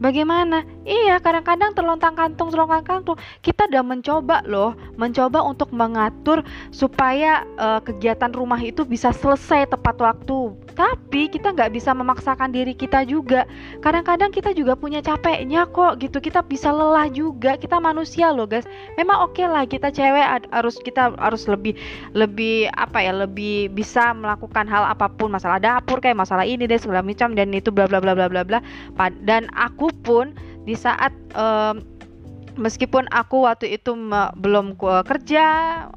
Bagaimana? 0.03 0.65
Iya, 0.83 1.15
kadang-kadang 1.23 1.71
terlontang 1.71 2.11
kantung, 2.11 2.51
terlontang 2.51 2.83
kantung. 2.83 3.15
Kita 3.39 3.71
udah 3.71 3.83
mencoba 3.87 4.43
loh, 4.43 4.75
mencoba 4.99 5.39
untuk 5.39 5.71
mengatur 5.71 6.43
supaya 6.75 7.47
uh, 7.55 7.79
kegiatan 7.79 8.27
rumah 8.35 8.59
itu 8.59 8.83
bisa 8.83 9.15
selesai 9.15 9.71
tepat 9.71 9.95
waktu. 10.03 10.51
Tapi 10.75 11.31
kita 11.31 11.55
nggak 11.55 11.71
bisa 11.71 11.95
memaksakan 11.95 12.51
diri 12.51 12.75
kita 12.75 13.07
juga. 13.07 13.47
Kadang-kadang 13.79 14.35
kita 14.35 14.51
juga 14.51 14.75
punya 14.75 14.99
capeknya 14.99 15.63
kok 15.71 16.03
gitu. 16.03 16.19
Kita 16.19 16.43
bisa 16.43 16.75
lelah 16.75 17.07
juga. 17.07 17.55
Kita 17.55 17.79
manusia 17.79 18.35
loh 18.35 18.43
guys. 18.43 18.67
Memang 18.99 19.23
oke 19.23 19.39
okay 19.39 19.47
lah 19.47 19.63
kita 19.63 19.87
cewek 19.87 20.51
harus 20.51 20.75
kita 20.83 21.15
harus 21.15 21.47
lebih 21.47 21.79
lebih 22.11 22.67
apa 22.75 22.99
ya 22.99 23.15
lebih 23.15 23.71
bisa 23.71 24.11
melakukan 24.11 24.67
hal 24.67 24.83
apa 24.83 25.07
pun 25.07 25.31
masalah 25.31 25.63
dapur 25.63 26.03
kayak 26.03 26.19
masalah 26.19 26.43
ini 26.43 26.67
deh 26.67 26.75
segala 26.75 26.99
macam 27.05 27.31
dan 27.39 27.55
itu 27.55 27.71
bla 27.71 27.87
bla 27.87 28.03
bla 28.03 28.11
bla 28.11 28.27
bla 28.27 28.43
bla. 28.43 28.59
Dan 29.23 29.47
aku 29.55 29.87
pun 30.03 30.35
di 30.63 30.75
saat 30.79 31.11
um, 31.35 31.83
meskipun 32.57 33.09
aku 33.09 33.45
waktu 33.45 33.77
itu 33.77 33.93
belum 34.37 34.77
kerja, 34.79 35.45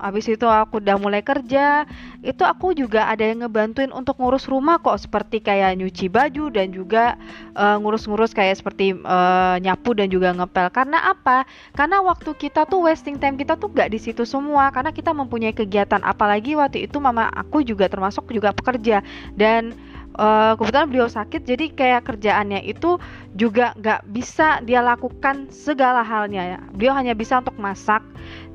habis 0.00 0.26
itu 0.28 0.44
aku 0.48 0.80
udah 0.80 0.96
mulai 0.96 1.20
kerja, 1.20 1.84
itu 2.24 2.42
aku 2.42 2.72
juga 2.72 3.08
ada 3.08 3.24
yang 3.24 3.44
ngebantuin 3.44 3.92
untuk 3.92 4.16
ngurus 4.20 4.48
rumah 4.48 4.80
kok 4.80 4.96
seperti 4.96 5.44
kayak 5.44 5.76
nyuci 5.76 6.08
baju 6.08 6.48
dan 6.52 6.72
juga 6.72 7.20
uh, 7.54 7.76
ngurus-ngurus 7.80 8.32
kayak 8.32 8.60
seperti 8.60 8.96
uh, 9.04 9.56
nyapu 9.60 9.92
dan 9.92 10.08
juga 10.08 10.32
ngepel. 10.32 10.68
Karena 10.72 11.12
apa? 11.12 11.44
Karena 11.76 12.00
waktu 12.00 12.32
kita 12.36 12.64
tuh 12.68 12.88
wasting 12.88 13.20
time 13.20 13.36
kita 13.36 13.56
tuh 13.60 13.68
gak 13.72 13.92
di 13.92 14.00
situ 14.00 14.24
semua 14.24 14.72
karena 14.72 14.90
kita 14.92 15.12
mempunyai 15.12 15.52
kegiatan 15.52 16.00
apalagi 16.02 16.56
waktu 16.56 16.88
itu 16.88 16.96
mama 16.98 17.28
aku 17.32 17.62
juga 17.62 17.88
termasuk 17.88 18.28
juga 18.32 18.52
pekerja 18.56 19.04
dan 19.36 19.76
uh, 20.16 20.52
kebetulan 20.56 20.88
beliau 20.88 21.08
sakit 21.08 21.44
jadi 21.44 21.64
kayak 21.72 22.02
kerjaannya 22.08 22.64
itu 22.64 22.98
juga 23.36 23.76
nggak 23.76 24.08
bisa 24.10 24.64
dia 24.64 24.80
lakukan 24.80 25.52
segala 25.52 26.00
halnya 26.00 26.56
ya. 26.56 26.58
Beliau 26.72 26.96
hanya 26.96 27.12
bisa 27.12 27.38
untuk 27.38 27.54
masak 27.60 28.00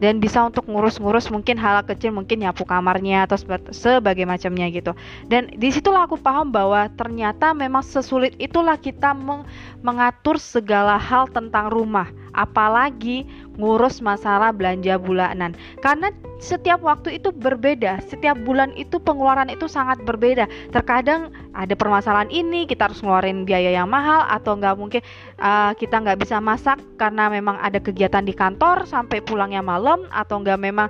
dan 0.02 0.18
bisa 0.18 0.42
untuk 0.42 0.66
ngurus-ngurus 0.66 1.30
mungkin 1.30 1.56
hal 1.62 1.86
kecil 1.86 2.12
mungkin 2.12 2.42
nyapu 2.42 2.66
kamarnya 2.66 3.30
atau 3.30 3.38
sebagai 3.70 4.26
macamnya 4.26 4.68
gitu. 4.74 4.98
Dan 5.30 5.54
di 5.54 5.70
situlah 5.70 6.10
aku 6.10 6.18
paham 6.18 6.50
bahwa 6.50 6.90
ternyata 6.98 7.54
memang 7.54 7.86
sesulit 7.86 8.34
itulah 8.42 8.76
kita 8.76 9.14
meng 9.14 9.46
mengatur 9.86 10.42
segala 10.42 10.98
hal 10.98 11.30
tentang 11.30 11.70
rumah 11.70 12.10
apalagi 12.34 13.28
ngurus 13.60 14.00
masalah 14.00 14.56
belanja 14.56 14.96
bulanan. 14.98 15.54
Karena 15.84 16.10
setiap 16.42 16.82
waktu 16.82 17.22
itu 17.22 17.30
berbeda 17.30 18.02
setiap 18.10 18.34
bulan 18.42 18.74
itu 18.74 18.98
pengeluaran 18.98 19.50
itu 19.52 19.70
sangat 19.70 20.02
berbeda. 20.02 20.50
Terkadang 20.74 21.30
ada 21.54 21.76
permasalahan 21.78 22.32
ini 22.32 22.66
kita 22.66 22.90
harus 22.90 23.04
ngeluarin 23.04 23.44
biaya 23.44 23.76
yang 23.76 23.90
mahal 23.92 24.26
atau 24.26 24.58
nggak 24.58 24.76
mungkin 24.78 25.02
uh, 25.38 25.76
kita 25.78 26.02
nggak 26.02 26.20
bisa 26.22 26.42
masak 26.42 26.82
karena 26.96 27.28
memang 27.28 27.60
ada 27.62 27.78
kegiatan 27.82 28.24
di 28.24 28.34
kantor 28.34 28.88
sampai 28.88 29.22
pulangnya 29.22 29.62
malam 29.62 30.08
atau 30.10 30.42
nggak 30.42 30.60
memang 30.60 30.88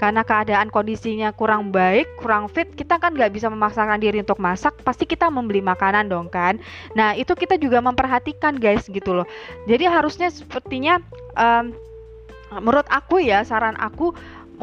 karena 0.00 0.20
keadaan 0.26 0.68
kondisinya 0.68 1.32
kurang 1.32 1.72
baik 1.72 2.04
kurang 2.20 2.50
fit 2.50 2.68
kita 2.74 3.00
kan 3.00 3.14
nggak 3.16 3.32
bisa 3.32 3.48
memaksakan 3.48 4.00
diri 4.00 4.20
untuk 4.20 4.36
masak 4.42 4.76
pasti 4.84 5.08
kita 5.08 5.32
membeli 5.32 5.64
makanan 5.64 6.12
dong 6.12 6.28
kan. 6.28 6.60
Nah 6.92 7.16
itu 7.16 7.32
kita 7.32 7.56
juga 7.56 7.80
memperhatikan 7.80 8.60
guys 8.60 8.84
gitu 8.88 9.16
loh. 9.16 9.26
Jadi 9.64 9.88
harusnya 9.88 10.28
sepertinya 10.28 10.83
um, 11.34 11.72
menurut 12.60 12.86
aku 12.92 13.24
ya 13.24 13.42
saran 13.42 13.74
aku 13.80 14.12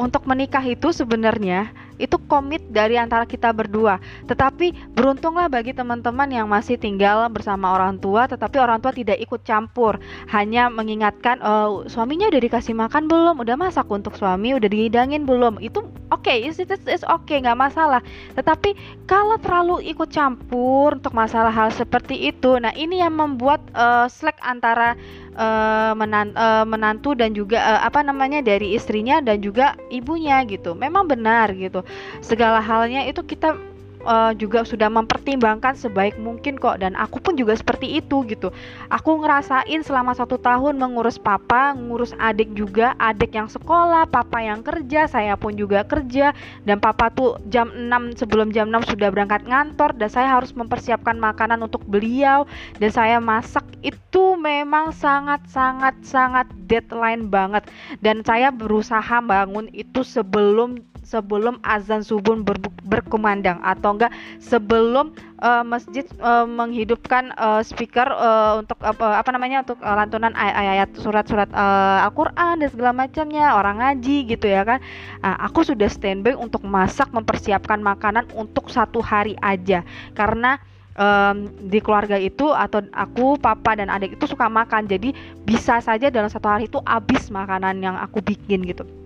untuk 0.00 0.24
menikah 0.24 0.64
itu 0.64 0.94
sebenarnya 0.94 1.68
itu 2.02 2.18
komit 2.26 2.66
dari 2.66 2.98
antara 2.98 3.22
kita 3.22 3.54
berdua. 3.54 4.02
Tetapi 4.26 4.92
beruntunglah 4.98 5.46
bagi 5.46 5.70
teman-teman 5.70 6.26
yang 6.34 6.50
masih 6.50 6.74
tinggal 6.74 7.22
bersama 7.30 7.70
orang 7.70 8.02
tua, 8.02 8.26
tetapi 8.26 8.58
orang 8.58 8.82
tua 8.82 8.90
tidak 8.90 9.22
ikut 9.22 9.46
campur, 9.46 10.02
hanya 10.34 10.66
mengingatkan, 10.66 11.38
oh, 11.38 11.86
suaminya 11.86 12.26
udah 12.26 12.42
dikasih 12.42 12.74
makan 12.74 13.06
belum, 13.06 13.38
udah 13.38 13.54
masak 13.54 13.86
untuk 13.86 14.18
suami, 14.18 14.58
udah 14.58 14.66
dihidangin 14.66 15.22
belum. 15.22 15.62
Itu 15.62 15.86
oke, 16.10 16.26
okay, 16.26 16.50
oke, 16.50 17.06
okay, 17.06 17.36
nggak 17.38 17.58
masalah. 17.58 18.02
Tetapi 18.34 18.74
kalau 19.06 19.38
terlalu 19.38 19.86
ikut 19.94 20.10
campur 20.10 20.98
untuk 20.98 21.14
masalah 21.14 21.54
hal 21.54 21.70
seperti 21.70 22.34
itu, 22.34 22.58
nah 22.58 22.74
ini 22.74 22.98
yang 22.98 23.14
membuat 23.14 23.62
uh, 23.78 24.10
slack 24.10 24.42
antara 24.42 24.98
uh, 25.36 25.92
menan 25.94 26.34
uh, 26.34 26.66
menantu 26.66 27.14
dan 27.14 27.36
juga 27.36 27.60
apa 27.84 28.02
namanya 28.02 28.42
dari 28.42 28.74
istrinya 28.74 29.22
dan 29.22 29.38
juga 29.38 29.78
ibunya 29.92 30.42
gitu. 30.48 30.74
Memang 30.74 31.06
benar 31.06 31.52
gitu 31.54 31.84
segala 32.20 32.62
halnya 32.62 33.04
itu 33.06 33.22
kita 33.24 33.56
uh, 34.04 34.32
juga 34.36 34.66
sudah 34.66 34.90
mempertimbangkan 34.90 35.74
sebaik 35.78 36.18
mungkin 36.18 36.58
kok. 36.58 36.82
Dan 36.82 36.98
aku 36.98 37.22
pun 37.22 37.34
juga 37.38 37.56
seperti 37.56 37.98
itu 38.02 38.26
gitu. 38.28 38.50
Aku 38.90 39.22
ngerasain 39.22 39.80
selama 39.82 40.12
satu 40.14 40.38
tahun 40.38 40.78
mengurus 40.78 41.16
papa 41.18 41.74
ngurus 41.74 42.14
adik 42.18 42.52
juga 42.54 42.94
adik 42.98 43.34
yang 43.34 43.48
sekolah 43.48 44.06
papa 44.10 44.42
yang 44.42 44.60
kerja 44.62 45.06
saya 45.08 45.34
pun 45.38 45.54
juga 45.54 45.86
kerja. 45.86 46.34
Dan 46.66 46.82
papa 46.82 47.10
tuh 47.10 47.38
jam 47.48 47.70
6 47.70 48.18
sebelum 48.18 48.50
jam 48.50 48.68
6 48.70 48.94
sudah 48.94 49.08
berangkat 49.10 49.46
ngantor 49.46 49.94
dan 49.96 50.08
saya 50.10 50.28
harus 50.30 50.52
mempersiapkan 50.54 51.16
makanan 51.16 51.62
untuk 51.62 51.82
beliau. 51.86 52.44
Dan 52.78 52.90
saya 52.90 53.18
masak 53.22 53.64
itu 53.82 54.36
memang 54.38 54.94
sangat 54.94 55.42
sangat 55.50 55.94
sangat 56.02 56.46
deadline 56.66 57.30
banget. 57.30 57.66
Dan 58.02 58.22
saya 58.26 58.50
berusaha 58.50 59.22
bangun 59.22 59.70
itu 59.72 60.02
sebelum 60.02 60.91
sebelum 61.02 61.58
azan 61.66 62.00
subuh 62.00 62.38
ber 62.40 62.56
berkumandang 62.86 63.58
atau 63.60 63.98
enggak 63.98 64.14
sebelum 64.38 65.12
uh, 65.42 65.66
masjid 65.66 66.06
uh, 66.22 66.46
menghidupkan 66.46 67.34
uh, 67.36 67.60
speaker 67.60 68.06
uh, 68.06 68.62
untuk 68.62 68.78
apa, 68.80 69.18
apa 69.18 69.30
namanya 69.34 69.66
untuk 69.66 69.78
uh, 69.82 69.94
lantunan 69.98 70.32
ayat-ayat 70.32 70.88
surat-surat 70.96 71.50
uh, 71.52 72.06
Al-Qur'an 72.06 72.62
dan 72.62 72.70
segala 72.70 72.94
macamnya 72.94 73.52
orang 73.58 73.82
ngaji 73.82 74.30
gitu 74.30 74.46
ya 74.46 74.62
kan. 74.62 74.78
Nah, 75.20 75.36
aku 75.42 75.66
sudah 75.66 75.90
standby 75.90 76.38
untuk 76.38 76.62
masak 76.62 77.10
mempersiapkan 77.10 77.82
makanan 77.82 78.30
untuk 78.38 78.70
satu 78.70 79.02
hari 79.02 79.34
aja. 79.42 79.82
Karena 80.14 80.56
um, 80.94 81.50
di 81.66 81.82
keluarga 81.82 82.16
itu 82.16 82.54
atau 82.54 82.80
aku 82.94 83.36
papa 83.42 83.74
dan 83.74 83.90
adik 83.90 84.16
itu 84.16 84.24
suka 84.30 84.46
makan. 84.46 84.86
Jadi 84.86 85.12
bisa 85.42 85.82
saja 85.82 86.08
dalam 86.08 86.30
satu 86.30 86.46
hari 86.46 86.70
itu 86.70 86.78
habis 86.86 87.28
makanan 87.28 87.82
yang 87.82 87.98
aku 87.98 88.22
bikin 88.22 88.62
gitu 88.64 89.01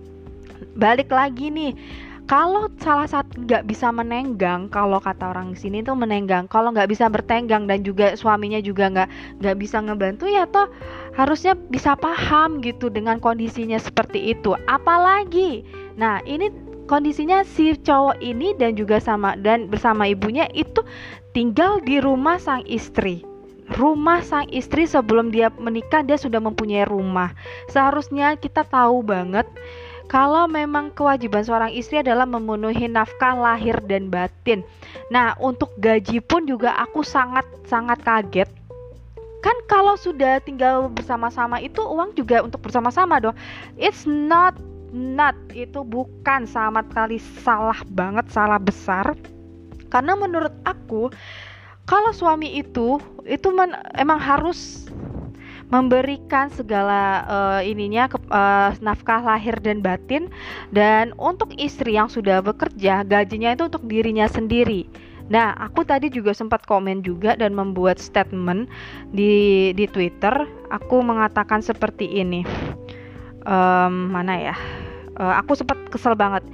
balik 0.77 1.09
lagi 1.09 1.49
nih. 1.49 1.73
Kalau 2.27 2.67
salah 2.83 3.07
satu 3.07 3.39
nggak 3.47 3.71
bisa 3.71 3.87
menenggang 3.87 4.67
kalau 4.67 4.99
kata 4.99 5.31
orang 5.31 5.55
sini 5.55 5.79
tuh 5.79 5.95
menenggang. 5.95 6.43
Kalau 6.51 6.75
nggak 6.75 6.91
bisa 6.91 7.07
bertenggang 7.07 7.71
dan 7.71 7.87
juga 7.87 8.19
suaminya 8.19 8.59
juga 8.59 8.91
nggak 8.91 9.09
nggak 9.39 9.55
bisa 9.55 9.79
ngebantu 9.79 10.27
ya 10.27 10.43
toh 10.43 10.67
harusnya 11.15 11.55
bisa 11.55 11.95
paham 11.95 12.59
gitu 12.59 12.91
dengan 12.91 13.23
kondisinya 13.23 13.79
seperti 13.79 14.35
itu. 14.35 14.59
Apalagi 14.67 15.63
nah 15.95 16.19
ini 16.27 16.51
kondisinya 16.91 17.47
si 17.47 17.79
cowok 17.79 18.19
ini 18.19 18.51
dan 18.59 18.75
juga 18.75 18.99
sama 18.99 19.39
dan 19.39 19.71
bersama 19.71 20.03
ibunya 20.11 20.51
itu 20.51 20.83
tinggal 21.31 21.79
di 21.79 22.03
rumah 22.03 22.43
sang 22.43 22.67
istri. 22.67 23.23
Rumah 23.67 24.23
sang 24.23 24.47
istri 24.51 24.83
sebelum 24.83 25.31
dia 25.31 25.47
menikah 25.55 26.03
dia 26.03 26.19
sudah 26.19 26.43
mempunyai 26.43 26.87
rumah. 26.87 27.35
Seharusnya 27.71 28.35
kita 28.35 28.67
tahu 28.67 28.99
banget 29.03 29.47
kalau 30.07 30.47
memang 30.47 30.95
kewajiban 30.95 31.43
seorang 31.43 31.71
istri 31.75 31.99
adalah 31.99 32.23
memenuhi 32.23 32.87
nafkah 32.87 33.35
lahir 33.35 33.75
dan 33.91 34.07
batin. 34.07 34.63
Nah, 35.11 35.35
untuk 35.35 35.75
gaji 35.83 36.23
pun 36.23 36.47
juga 36.47 36.71
aku 36.79 37.03
sangat 37.03 37.43
sangat 37.67 37.99
kaget. 38.07 38.47
Kan 39.43 39.57
kalau 39.67 39.99
sudah 39.99 40.39
tinggal 40.39 40.87
bersama-sama 40.87 41.59
itu 41.59 41.83
uang 41.83 42.15
juga 42.15 42.39
untuk 42.39 42.63
bersama-sama 42.63 43.19
dong. 43.19 43.35
It's 43.75 44.07
not 44.07 44.55
not 44.95 45.35
itu 45.51 45.83
bukan 45.83 46.47
sama 46.47 46.87
sekali 46.87 47.19
salah 47.43 47.83
banget, 47.91 48.31
salah 48.31 48.63
besar. 48.63 49.11
Karena 49.91 50.15
menurut 50.15 50.55
aku 50.63 51.11
kalau 51.87 52.11
suami 52.15 52.59
itu 52.59 52.99
itu 53.27 53.47
men, 53.51 53.75
emang 53.95 54.19
harus 54.19 54.87
memberikan 55.67 56.47
segala 56.47 57.27
uh, 57.27 57.61
ininya 57.63 58.07
ke, 58.07 58.17
uh, 58.31 58.71
nafkah 58.79 59.19
lahir 59.19 59.59
dan 59.59 59.83
batin 59.83 60.31
dan 60.71 61.11
untuk 61.19 61.51
istri 61.59 61.99
yang 61.99 62.07
sudah 62.07 62.39
bekerja 62.39 63.03
gajinya 63.03 63.51
itu 63.51 63.67
untuk 63.67 63.83
dirinya 63.83 64.31
sendiri. 64.31 64.87
Nah, 65.27 65.51
aku 65.59 65.83
tadi 65.83 66.07
juga 66.07 66.31
sempat 66.31 66.63
komen 66.63 67.03
juga 67.03 67.35
dan 67.35 67.51
membuat 67.51 67.99
statement 67.99 68.71
di 69.11 69.75
di 69.75 69.83
Twitter. 69.91 70.31
Aku 70.71 71.03
mengatakan 71.03 71.59
seperti 71.59 72.07
ini. 72.07 72.47
Um, 73.43 74.11
mana 74.11 74.39
ya? 74.39 74.55
Uh, 75.19 75.35
aku 75.35 75.59
sempat 75.59 75.75
kesel 75.91 76.15
banget. 76.15 76.47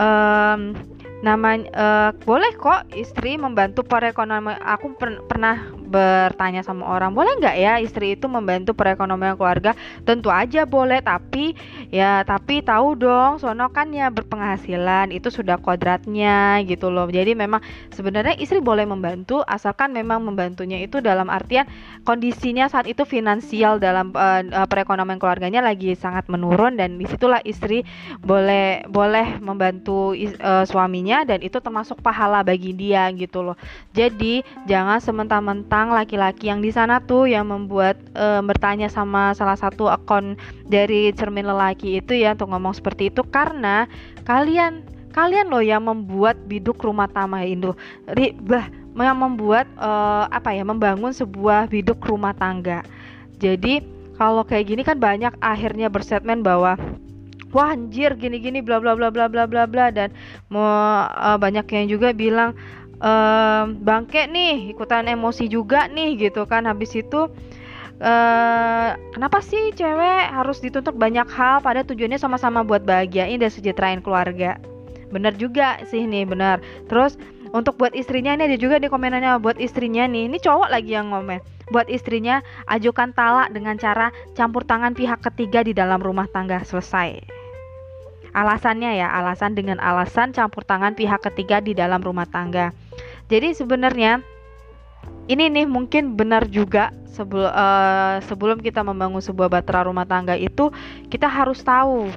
Um, 0.00 0.72
namanya 1.20 1.68
uh, 1.76 2.10
boleh 2.24 2.52
kok 2.56 2.84
istri 2.92 3.40
membantu 3.40 3.80
perekonomian 3.84 4.60
aku 4.60 4.92
per 4.96 5.24
pernah 5.24 5.72
bertanya 5.94 6.66
sama 6.66 6.90
orang 6.90 7.14
boleh 7.14 7.38
nggak 7.38 7.54
ya 7.54 7.78
istri 7.78 8.18
itu 8.18 8.26
membantu 8.26 8.74
perekonomian 8.74 9.38
keluarga 9.38 9.78
tentu 10.02 10.34
aja 10.34 10.66
boleh 10.66 10.98
tapi 10.98 11.54
ya 11.94 12.26
tapi 12.26 12.66
tahu 12.66 12.98
dong 12.98 13.38
sono 13.38 13.70
kan 13.70 13.94
ya 13.94 14.10
berpenghasilan 14.10 15.14
itu 15.14 15.30
sudah 15.30 15.62
kodratnya 15.62 16.58
gitu 16.66 16.90
loh 16.90 17.06
jadi 17.06 17.38
memang 17.38 17.62
sebenarnya 17.94 18.34
istri 18.42 18.58
boleh 18.58 18.82
membantu 18.82 19.46
asalkan 19.46 19.94
memang 19.94 20.26
membantunya 20.26 20.82
itu 20.82 20.98
dalam 20.98 21.30
artian 21.30 21.70
kondisinya 22.02 22.66
saat 22.66 22.90
itu 22.90 23.06
finansial 23.06 23.78
dalam 23.78 24.10
uh, 24.18 24.66
perekonomian 24.66 25.22
keluarganya 25.22 25.62
lagi 25.62 25.94
sangat 25.94 26.26
menurun 26.26 26.74
dan 26.74 26.98
di 26.98 27.06
situlah 27.06 27.38
istri 27.46 27.86
boleh 28.24 28.82
boleh 28.90 29.38
membantu 29.38 30.16
uh, 30.42 30.64
suaminya 30.66 31.22
dan 31.22 31.44
itu 31.44 31.60
termasuk 31.60 32.00
pahala 32.00 32.40
bagi 32.40 32.72
dia 32.72 33.06
gitu 33.12 33.44
loh. 33.44 33.56
Jadi 33.92 34.42
jangan 34.66 34.98
sementang-mentang 35.84 36.00
laki-laki 36.00 36.48
yang 36.48 36.60
di 36.64 36.72
sana 36.72 36.96
tuh 37.04 37.28
yang 37.28 37.44
membuat 37.52 38.00
e, 38.16 38.40
bertanya 38.40 38.88
sama 38.88 39.36
salah 39.36 39.56
satu 39.56 39.92
akun 39.92 40.40
dari 40.64 41.12
cermin 41.12 41.44
lelaki 41.44 42.00
itu 42.00 42.16
ya 42.16 42.32
untuk 42.32 42.48
ngomong 42.56 42.72
seperti 42.72 43.12
itu 43.12 43.20
karena 43.28 43.84
kalian 44.24 44.80
kalian 45.12 45.52
loh 45.52 45.60
yang 45.60 45.84
membuat 45.84 46.40
biduk 46.48 46.80
rumah 46.80 47.06
tangga 47.12 47.44
itu 47.44 47.76
bah 48.48 48.66
yang 48.96 49.18
membuat 49.20 49.68
e, 49.76 49.90
apa 50.32 50.56
ya 50.56 50.64
membangun 50.64 51.12
sebuah 51.12 51.68
biduk 51.68 52.00
rumah 52.00 52.32
tangga. 52.32 52.80
Jadi 53.36 53.84
kalau 54.16 54.40
kayak 54.46 54.72
gini 54.72 54.82
kan 54.86 54.96
banyak 54.96 55.36
akhirnya 55.44 55.92
berstatement 55.92 56.40
bahwa 56.40 56.80
wah 57.52 57.76
anjir 57.76 58.16
gini-gini 58.16 58.64
bla 58.64 58.80
bla 58.80 58.96
bla 58.96 59.12
bla 59.12 59.28
bla 59.28 59.44
bla 59.44 59.68
bla 59.68 59.92
dan 59.92 60.10
mau 60.48 60.64
uh, 61.12 61.36
banyak 61.36 61.66
yang 61.68 61.86
juga 61.92 62.16
bilang 62.16 62.56
uh, 63.04 63.68
bangke 63.68 64.24
nih 64.24 64.72
ikutan 64.72 65.04
emosi 65.04 65.52
juga 65.52 65.86
nih 65.92 66.16
gitu 66.16 66.48
kan. 66.48 66.64
Habis 66.64 66.96
itu 66.96 67.28
uh, 68.00 68.88
kenapa 69.12 69.44
sih 69.44 69.76
cewek 69.76 70.32
harus 70.32 70.58
dituntut 70.64 70.96
banyak 70.96 71.28
hal 71.28 71.60
pada 71.60 71.84
tujuannya 71.84 72.16
sama-sama 72.16 72.64
buat 72.64 72.82
bahagiain 72.88 73.36
dan 73.36 73.52
sejahterain 73.52 74.00
keluarga? 74.00 74.56
Bener 75.12 75.36
juga 75.36 75.78
sih 75.86 76.08
nih 76.08 76.26
bener 76.26 76.58
terus 76.90 77.14
untuk 77.54 77.78
buat 77.78 77.94
istrinya 77.94 78.34
ini 78.34 78.50
ada 78.50 78.58
juga 78.58 78.82
di 78.82 78.90
komenannya 78.90 79.38
buat 79.38 79.62
istrinya 79.62 80.10
nih. 80.10 80.26
Ini 80.26 80.42
cowok 80.42 80.74
lagi 80.74 80.98
yang 80.98 81.14
ngomen. 81.14 81.38
Buat 81.70 81.86
istrinya 81.86 82.42
ajukan 82.66 83.14
talak 83.14 83.54
dengan 83.54 83.78
cara 83.78 84.10
campur 84.34 84.66
tangan 84.66 84.98
pihak 84.98 85.22
ketiga 85.22 85.62
di 85.62 85.70
dalam 85.70 86.02
rumah 86.02 86.26
tangga. 86.26 86.66
Selesai. 86.66 87.22
Alasannya 88.34 88.98
ya, 88.98 89.06
alasan 89.06 89.54
dengan 89.54 89.78
alasan 89.78 90.34
campur 90.34 90.66
tangan 90.66 90.98
pihak 90.98 91.22
ketiga 91.22 91.62
di 91.62 91.78
dalam 91.78 92.02
rumah 92.02 92.26
tangga. 92.26 92.74
Jadi 93.28 93.56
sebenarnya 93.56 94.20
ini 95.28 95.48
nih 95.48 95.64
mungkin 95.64 96.16
benar 96.16 96.44
juga 96.48 96.92
sebelum 97.08 97.48
uh, 97.48 97.56
eh, 97.56 98.16
sebelum 98.28 98.60
kita 98.60 98.84
membangun 98.84 99.24
sebuah 99.24 99.48
bahtera 99.48 99.88
rumah 99.88 100.04
tangga 100.04 100.36
itu 100.36 100.68
kita 101.08 101.24
harus 101.30 101.64
tahu 101.64 102.12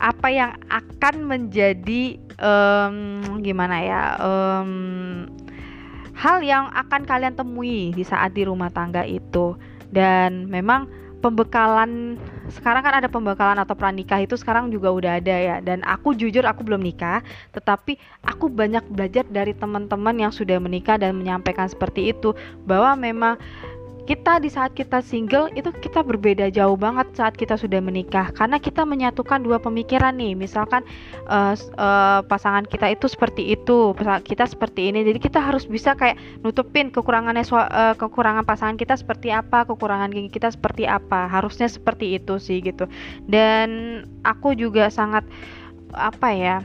apa 0.00 0.28
yang 0.32 0.56
akan 0.68 1.28
menjadi 1.28 2.16
um, 2.40 2.96
gimana 3.44 3.76
ya 3.84 4.02
um, 4.20 5.28
hal 6.20 6.44
yang 6.44 6.68
akan 6.76 7.08
kalian 7.08 7.32
temui 7.32 7.96
di 7.96 8.04
saat 8.04 8.36
di 8.36 8.44
rumah 8.44 8.68
tangga 8.68 9.08
itu. 9.08 9.56
Dan 9.90 10.46
memang 10.52 10.86
pembekalan 11.20 12.16
sekarang 12.50 12.82
kan 12.82 12.94
ada 12.98 13.08
pembekalan 13.08 13.60
atau 13.60 13.76
pranikah 13.76 14.18
itu 14.24 14.34
sekarang 14.34 14.72
juga 14.72 14.90
udah 14.90 15.12
ada 15.20 15.36
ya. 15.36 15.56
Dan 15.60 15.84
aku 15.86 16.16
jujur 16.16 16.42
aku 16.42 16.64
belum 16.66 16.82
nikah 16.82 17.22
tetapi 17.52 18.00
aku 18.26 18.48
banyak 18.50 18.82
belajar 18.90 19.22
dari 19.28 19.54
teman-teman 19.54 20.16
yang 20.16 20.32
sudah 20.32 20.56
menikah 20.58 20.96
dan 20.96 21.20
menyampaikan 21.20 21.68
seperti 21.68 22.10
itu. 22.10 22.32
Bahwa 22.64 22.96
memang 22.98 23.36
kita 24.10 24.42
di 24.42 24.50
saat 24.50 24.74
kita 24.74 24.98
single 25.06 25.46
itu 25.54 25.70
kita 25.70 26.02
berbeda 26.02 26.50
jauh 26.50 26.74
banget 26.74 27.14
saat 27.14 27.38
kita 27.38 27.54
sudah 27.54 27.78
menikah. 27.78 28.34
Karena 28.34 28.58
kita 28.58 28.82
menyatukan 28.82 29.38
dua 29.38 29.62
pemikiran 29.62 30.18
nih. 30.18 30.34
Misalkan 30.34 30.82
uh, 31.30 31.54
uh, 31.78 32.18
pasangan 32.26 32.66
kita 32.66 32.90
itu 32.90 33.06
seperti 33.06 33.54
itu 33.54 33.94
kita 34.26 34.50
seperti 34.50 34.90
ini. 34.90 35.06
Jadi 35.06 35.22
kita 35.22 35.38
harus 35.38 35.62
bisa 35.62 35.94
kayak 35.94 36.18
nutupin 36.42 36.90
kekurangannya 36.90 37.46
uh, 37.54 37.94
kekurangan 37.94 38.42
pasangan 38.42 38.74
kita 38.74 38.98
seperti 38.98 39.30
apa 39.30 39.62
kekurangan 39.62 40.10
kita 40.26 40.50
seperti 40.50 40.90
apa. 40.90 41.30
Harusnya 41.30 41.70
seperti 41.70 42.18
itu 42.18 42.42
sih 42.42 42.58
gitu. 42.66 42.90
Dan 43.30 44.02
aku 44.26 44.58
juga 44.58 44.90
sangat 44.90 45.22
apa 45.94 46.34
ya 46.34 46.56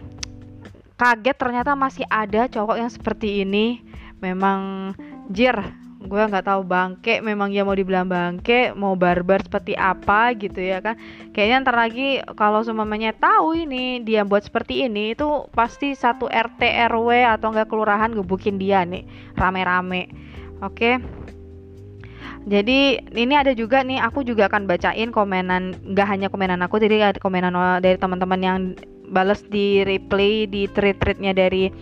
kaget 0.97 1.37
ternyata 1.37 1.77
masih 1.77 2.09
ada 2.09 2.49
cowok 2.49 2.81
yang 2.81 2.89
seperti 2.89 3.45
ini. 3.45 3.85
Memang 4.17 4.97
jir 5.29 5.84
gue 6.05 6.23
nggak 6.29 6.45
tahu 6.45 6.61
bangke 6.63 7.19
memang 7.19 7.49
ya 7.49 7.65
mau 7.65 7.73
dibilang 7.73 8.05
bangke 8.05 8.71
mau 8.77 8.93
barbar 8.93 9.41
seperti 9.41 9.73
apa 9.75 10.31
gitu 10.37 10.61
ya 10.61 10.79
kan. 10.79 10.95
Kayaknya 11.33 11.57
ntar 11.65 11.75
lagi 11.75 12.21
kalau 12.37 12.61
semuanya 12.61 13.11
tahu 13.17 13.57
ini 13.57 14.05
dia 14.05 14.21
buat 14.23 14.45
seperti 14.45 14.85
ini 14.85 15.17
itu 15.17 15.49
pasti 15.51 15.97
satu 15.97 16.29
RT 16.29 16.61
RW 16.93 17.09
atau 17.37 17.51
enggak 17.51 17.67
kelurahan 17.73 18.13
gebukin 18.13 18.61
dia 18.61 18.85
nih 18.85 19.03
rame-rame. 19.35 20.07
Oke? 20.63 21.01
Jadi 22.45 23.01
ini 23.17 23.33
ada 23.33 23.57
juga 23.57 23.81
nih 23.81 23.97
aku 24.05 24.21
juga 24.21 24.45
akan 24.45 24.69
bacain 24.69 25.09
komenan 25.09 25.73
nggak 25.81 26.07
hanya 26.07 26.27
komenan 26.29 26.61
aku 26.61 26.77
jadi 26.77 27.09
ada 27.09 27.17
komenan 27.17 27.57
dari 27.81 27.97
teman-teman 27.97 28.41
yang 28.41 28.57
balas 29.09 29.41
di 29.49 29.81
replay 29.81 30.45
di 30.45 30.69
tweet-tweetnya 30.69 31.33
dari 31.33 31.73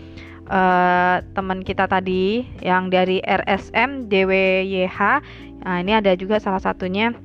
uh, 0.50 1.24
teman 1.38 1.64
kita 1.64 1.88
tadi 1.88 2.44
yang 2.64 2.92
dari 2.92 3.20
RSM 3.24 4.08
DWYH. 4.12 5.00
Nah, 5.64 5.78
ini 5.80 5.96
ada 5.96 6.12
juga 6.20 6.44
salah 6.44 6.60
satunya 6.60 7.16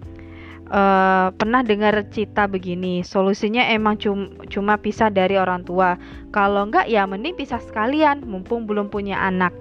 uh, 0.71 1.29
pernah 1.35 1.65
dengar 1.65 2.07
cita 2.13 2.47
begini, 2.47 3.03
solusinya 3.03 3.65
emang 3.73 3.99
cum 3.99 4.31
cuma 4.53 4.79
pisah 4.79 5.11
dari 5.11 5.37
orang 5.41 5.65
tua. 5.65 5.97
Kalau 6.31 6.69
enggak 6.69 6.87
ya 6.87 7.09
mending 7.09 7.35
pisah 7.35 7.61
sekalian, 7.61 8.23
mumpung 8.25 8.69
belum 8.69 8.93
punya 8.93 9.19
anak. 9.19 9.53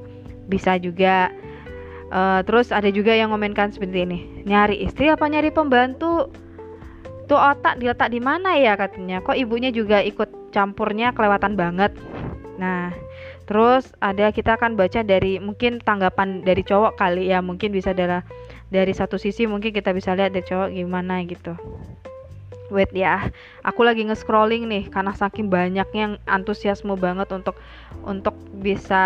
Bisa 0.48 0.78
juga. 0.80 1.32
Uh, 2.08 2.40
terus 2.48 2.72
ada 2.72 2.88
juga 2.88 3.12
yang 3.12 3.36
komenkan 3.36 3.68
seperti 3.68 4.08
ini, 4.08 4.48
nyari 4.48 4.80
istri 4.80 5.12
apa 5.12 5.28
nyari 5.28 5.52
pembantu? 5.52 6.32
Tuh 7.28 7.36
otak 7.36 7.84
diletak 7.84 8.16
di 8.16 8.24
mana 8.24 8.56
ya 8.56 8.80
katanya? 8.80 9.20
Kok 9.20 9.36
ibunya 9.36 9.76
juga 9.76 10.00
ikut 10.00 10.56
campurnya 10.56 11.12
kelewatan 11.12 11.60
banget. 11.60 11.92
Nah, 12.56 12.96
Terus 13.48 13.96
ada 14.04 14.28
kita 14.36 14.60
akan 14.60 14.76
baca 14.76 15.08
dari 15.08 15.40
mungkin 15.40 15.80
tanggapan 15.80 16.44
dari 16.44 16.68
cowok 16.68 17.00
kali 17.00 17.32
ya, 17.32 17.40
mungkin 17.40 17.72
bisa 17.72 17.96
dari 17.96 18.20
dari 18.68 18.92
satu 18.92 19.16
sisi 19.16 19.48
mungkin 19.48 19.72
kita 19.72 19.96
bisa 19.96 20.12
lihat 20.12 20.36
dari 20.36 20.44
cowok 20.44 20.70
gimana 20.76 21.24
gitu. 21.24 21.56
Wait 22.68 22.92
ya, 22.92 23.32
aku 23.64 23.88
lagi 23.88 24.04
nge-scrolling 24.04 24.68
nih 24.68 24.92
karena 24.92 25.16
saking 25.16 25.48
banyaknya 25.48 26.02
yang 26.12 26.14
antusiasme 26.28 26.92
banget 27.00 27.32
untuk 27.32 27.56
untuk 28.04 28.36
bisa 28.60 29.00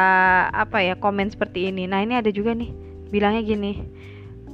apa 0.49 0.81
ya 0.81 0.97
komen 0.97 1.29
seperti 1.29 1.69
ini. 1.69 1.85
Nah 1.85 2.01
ini 2.01 2.17
ada 2.17 2.33
juga 2.33 2.57
nih 2.57 2.73
bilangnya 3.13 3.45
gini. 3.45 3.85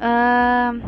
Um, 0.03 0.83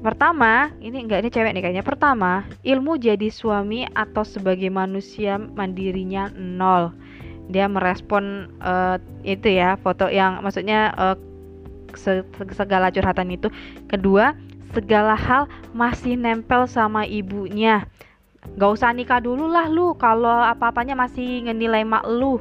pertama, 0.00 0.72
ini 0.80 1.04
enggak 1.04 1.20
ini 1.20 1.28
cewek 1.28 1.52
nih 1.52 1.62
kayaknya. 1.68 1.84
Pertama, 1.84 2.48
ilmu 2.64 2.96
jadi 2.96 3.28
suami 3.28 3.84
atau 3.92 4.24
sebagai 4.24 4.72
manusia 4.72 5.36
mandirinya 5.36 6.32
nol 6.32 6.96
dia 7.46 7.70
merespon 7.70 8.50
uh, 8.58 8.98
itu 9.22 9.54
ya 9.54 9.78
foto 9.78 10.10
yang 10.10 10.42
maksudnya 10.42 10.90
uh, 10.98 11.16
segala 12.52 12.90
curhatan 12.92 13.32
itu. 13.32 13.48
Kedua 13.86 14.34
segala 14.74 15.16
hal 15.16 15.48
masih 15.72 16.18
nempel 16.18 16.68
sama 16.68 17.06
ibunya. 17.08 17.86
Gak 18.58 18.78
usah 18.78 18.94
nikah 18.94 19.18
dulu 19.18 19.50
lah 19.50 19.66
lu. 19.66 19.96
Kalau 19.98 20.42
apa-apanya 20.44 20.94
masih 20.94 21.46
ngenilai 21.48 21.82
mak 21.82 22.06
lu. 22.06 22.38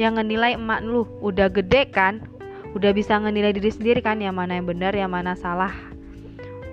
Yang 0.00 0.22
ngenilai 0.22 0.58
emak 0.58 0.80
lu. 0.82 1.06
Udah 1.22 1.50
gede 1.50 1.90
kan? 1.90 2.22
Udah 2.74 2.90
bisa 2.94 3.18
ngenilai 3.18 3.54
diri 3.54 3.70
sendiri 3.70 4.00
kan? 4.02 4.18
Yang 4.18 4.34
mana 4.34 4.58
yang 4.58 4.66
benar 4.66 4.92
yang 4.94 5.10
mana 5.12 5.38
salah 5.38 5.70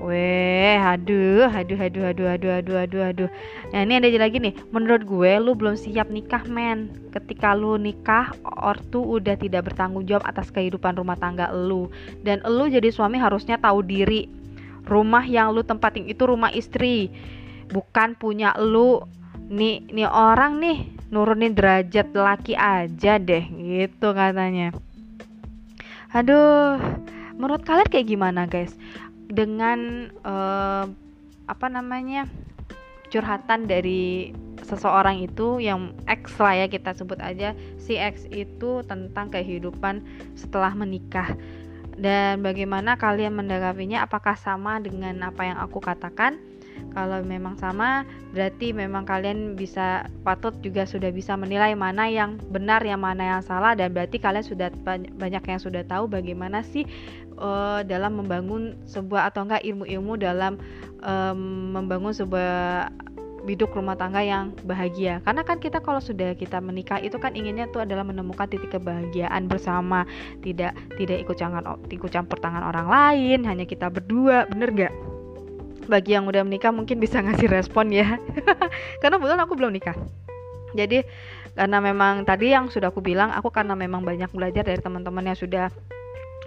Weh, 0.06 0.78
aduh, 0.78 1.50
aduh, 1.50 1.82
aduh, 1.82 2.06
aduh, 2.13 2.28
aduh, 2.30 2.52
aduh, 2.62 2.78
aduh, 2.78 3.02
aduh. 3.10 3.30
Nah 3.74 3.80
ini 3.82 3.98
ada 3.98 4.06
lagi 4.22 4.38
nih. 4.38 4.54
Menurut 4.70 5.02
gue, 5.02 5.32
lu 5.41 5.58
belum 5.58 5.74
siap 5.74 6.13
nikah, 6.13 6.46
men. 6.46 7.10
Ketika 7.10 7.58
lu 7.58 7.74
nikah, 7.82 8.30
ortu 8.62 9.02
udah 9.02 9.34
tidak 9.34 9.74
bertanggung 9.74 10.06
jawab 10.06 10.30
atas 10.30 10.54
kehidupan 10.54 10.94
rumah 10.94 11.18
tangga 11.18 11.50
lu. 11.50 11.89
Dan 12.22 12.46
lu 12.46 12.70
jadi 12.70 12.94
suami 12.94 13.18
harusnya 13.18 13.58
tahu 13.58 13.82
diri. 13.82 14.30
Rumah 14.86 15.26
yang 15.26 15.58
lu 15.58 15.65
tempatin 15.65 16.06
itu 16.06 16.22
rumah 16.30 16.54
istri, 16.54 17.10
bukan 17.74 18.13
punya 18.13 18.54
lu. 18.62 19.02
Nih, 19.50 19.89
nih 19.89 20.06
orang 20.06 20.62
nih 20.62 20.86
nurunin 21.10 21.58
derajat 21.58 22.13
laki 22.13 22.54
aja 22.54 23.18
deh, 23.18 23.41
gitu 23.58 24.13
katanya. 24.13 24.70
Aduh, 26.13 26.78
menurut 27.41 27.65
kalian 27.65 27.89
kayak 27.89 28.06
gimana, 28.06 28.46
guys? 28.46 28.78
Dengan 29.29 30.09
uh, 30.25 30.85
apa 31.45 31.67
namanya 31.69 32.25
curhatan 33.13 33.69
dari 33.69 34.33
seseorang 34.65 35.21
itu 35.21 35.61
yang 35.61 35.93
X 36.09 36.41
lah 36.41 36.65
ya 36.65 36.67
kita 36.67 36.97
sebut 36.97 37.21
aja 37.21 37.53
si 37.77 38.01
X 38.01 38.25
itu 38.33 38.81
tentang 38.89 39.29
kehidupan 39.29 40.01
setelah 40.33 40.73
menikah. 40.73 41.38
Dan 41.95 42.43
bagaimana 42.43 42.99
kalian 42.99 43.39
mendagapinya 43.39 44.03
apakah 44.03 44.35
sama 44.35 44.83
dengan 44.83 45.15
apa 45.23 45.47
yang 45.47 45.55
aku 45.63 45.79
katakan? 45.79 46.35
Kalau 46.91 47.23
memang 47.23 47.55
sama, 47.55 48.03
berarti 48.35 48.75
memang 48.75 49.07
kalian 49.07 49.55
bisa 49.55 50.11
patut 50.27 50.51
juga 50.59 50.83
sudah 50.83 51.07
bisa 51.07 51.39
menilai 51.39 51.71
mana 51.71 52.11
yang 52.11 52.35
benar, 52.51 52.83
yang 52.83 52.99
mana 52.99 53.39
yang 53.39 53.41
salah 53.47 53.79
dan 53.79 53.95
berarti 53.95 54.19
kalian 54.19 54.43
sudah 54.43 54.67
banyak 55.15 55.43
yang 55.47 55.59
sudah 55.59 55.88
tahu 55.88 56.11
bagaimana 56.11 56.67
sih 56.67 56.83
uh, 57.38 57.82
dalam 57.86 58.19
membangun 58.19 58.76
sebuah 58.88 59.32
atau 59.32 59.48
enggak 59.48 59.63
ilmu-ilmu 59.63 60.19
dalam 60.19 60.60
um, 61.04 61.39
membangun 61.76 62.12
sebuah 62.12 62.89
hidup 63.45 63.78
rumah 63.78 63.93
tangga 63.93 64.26
yang 64.26 64.52
bahagia. 64.65 65.21
Karena 65.21 65.45
kan 65.45 65.62
kita 65.62 65.80
kalau 65.80 66.02
sudah 66.02 66.34
kita 66.34 66.58
menikah 66.58 66.98
itu 66.98 67.15
kan 67.21 67.38
inginnya 67.38 67.69
tuh 67.69 67.86
adalah 67.86 68.02
menemukan 68.02 68.50
titik 68.50 68.74
kebahagiaan 68.74 69.45
bersama. 69.45 70.04
Tidak 70.41 70.98
tidak 70.98 71.17
ikut 71.21 71.38
campur 71.38 71.62
ikut 71.93 72.10
campur 72.10 72.38
tangan 72.41 72.65
orang 72.65 72.89
lain 72.89 73.39
hanya 73.45 73.69
kita 73.69 73.93
berdua 73.93 74.50
bener 74.50 74.74
gak 74.74 74.93
bagi 75.86 76.17
yang 76.17 76.26
udah 76.26 76.41
menikah 76.41 76.74
mungkin 76.74 76.98
bisa 76.98 77.21
ngasih 77.21 77.45
respon 77.45 77.93
ya. 77.93 78.17
Karena 79.02 79.21
kebetulan 79.21 79.41
aku 79.45 79.54
belum 79.54 79.71
nikah. 79.78 79.98
Jadi 80.76 81.06
karena 81.56 81.80
memang 81.80 82.28
tadi 82.28 82.52
yang 82.52 82.67
sudah 82.67 82.91
aku 82.91 83.00
bilang 83.00 83.32
aku 83.32 83.48
karena 83.48 83.80
memang 83.80 84.04
banyak 84.04 84.28
belajar 84.36 84.67
dari 84.67 84.76
teman-teman 84.76 85.24
yang 85.32 85.39
sudah 85.39 85.71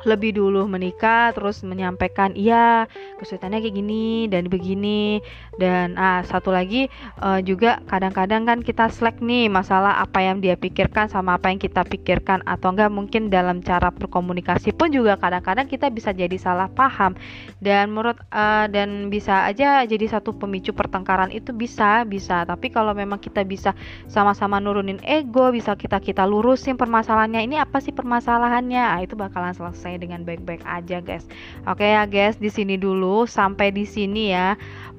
lebih 0.08 0.36
dulu 0.36 0.64
menikah 0.68 1.32
terus 1.32 1.64
menyampaikan 1.64 2.32
iya 2.36 2.84
kesulitannya 3.18 3.64
kayak 3.64 3.74
gini 3.74 4.26
dan 4.30 4.46
begini. 4.46 5.20
Dan 5.58 5.98
ah 5.98 6.22
satu 6.22 6.54
lagi 6.54 6.86
uh, 7.18 7.42
juga 7.42 7.82
kadang-kadang 7.90 8.46
kan 8.46 8.58
kita 8.62 8.86
slack 8.88 9.18
nih 9.18 9.50
masalah 9.50 9.98
apa 9.98 10.22
yang 10.22 10.38
dia 10.38 10.54
pikirkan 10.54 11.10
sama 11.10 11.34
apa 11.34 11.50
yang 11.50 11.58
kita 11.58 11.82
pikirkan 11.82 12.46
atau 12.46 12.70
enggak 12.70 12.94
mungkin 12.94 13.26
dalam 13.26 13.58
cara 13.60 13.90
berkomunikasi 13.90 14.70
pun 14.70 14.94
juga 14.94 15.18
kadang-kadang 15.18 15.66
kita 15.66 15.90
bisa 15.90 16.14
jadi 16.14 16.34
salah 16.38 16.70
paham. 16.70 17.18
Dan 17.58 17.90
menurut 17.90 18.22
uh, 18.30 18.70
dan 18.70 19.10
bisa 19.10 19.50
aja 19.50 19.82
jadi 19.82 20.06
satu 20.06 20.30
pemicu 20.36 20.70
pertengkaran 20.70 21.34
itu 21.34 21.50
bisa 21.50 22.06
bisa. 22.06 22.46
Tapi 22.46 22.70
kalau 22.70 22.94
memang 22.94 23.18
kita 23.18 23.42
bisa 23.42 23.74
sama-sama 24.06 24.62
nurunin 24.62 25.02
ego 25.02 25.50
bisa 25.50 25.74
kita 25.74 25.98
kita 25.98 26.22
lurusin 26.22 26.78
permasalahannya 26.78 27.42
ini 27.42 27.56
apa 27.58 27.82
sih 27.82 27.90
permasalahannya? 27.90 28.78
Ah, 28.78 29.00
itu 29.02 29.18
bakalan 29.18 29.50
selesai 29.52 29.88
selesai 29.88 29.97
dengan 29.98 30.22
baik-baik 30.22 30.62
aja 30.64 31.02
guys. 31.02 31.26
Oke 31.66 31.84
ya 31.84 32.06
guys 32.06 32.38
di 32.38 32.48
sini 32.48 32.78
dulu 32.78 33.26
sampai 33.26 33.74
di 33.74 33.84
sini 33.84 34.32
ya 34.32 34.54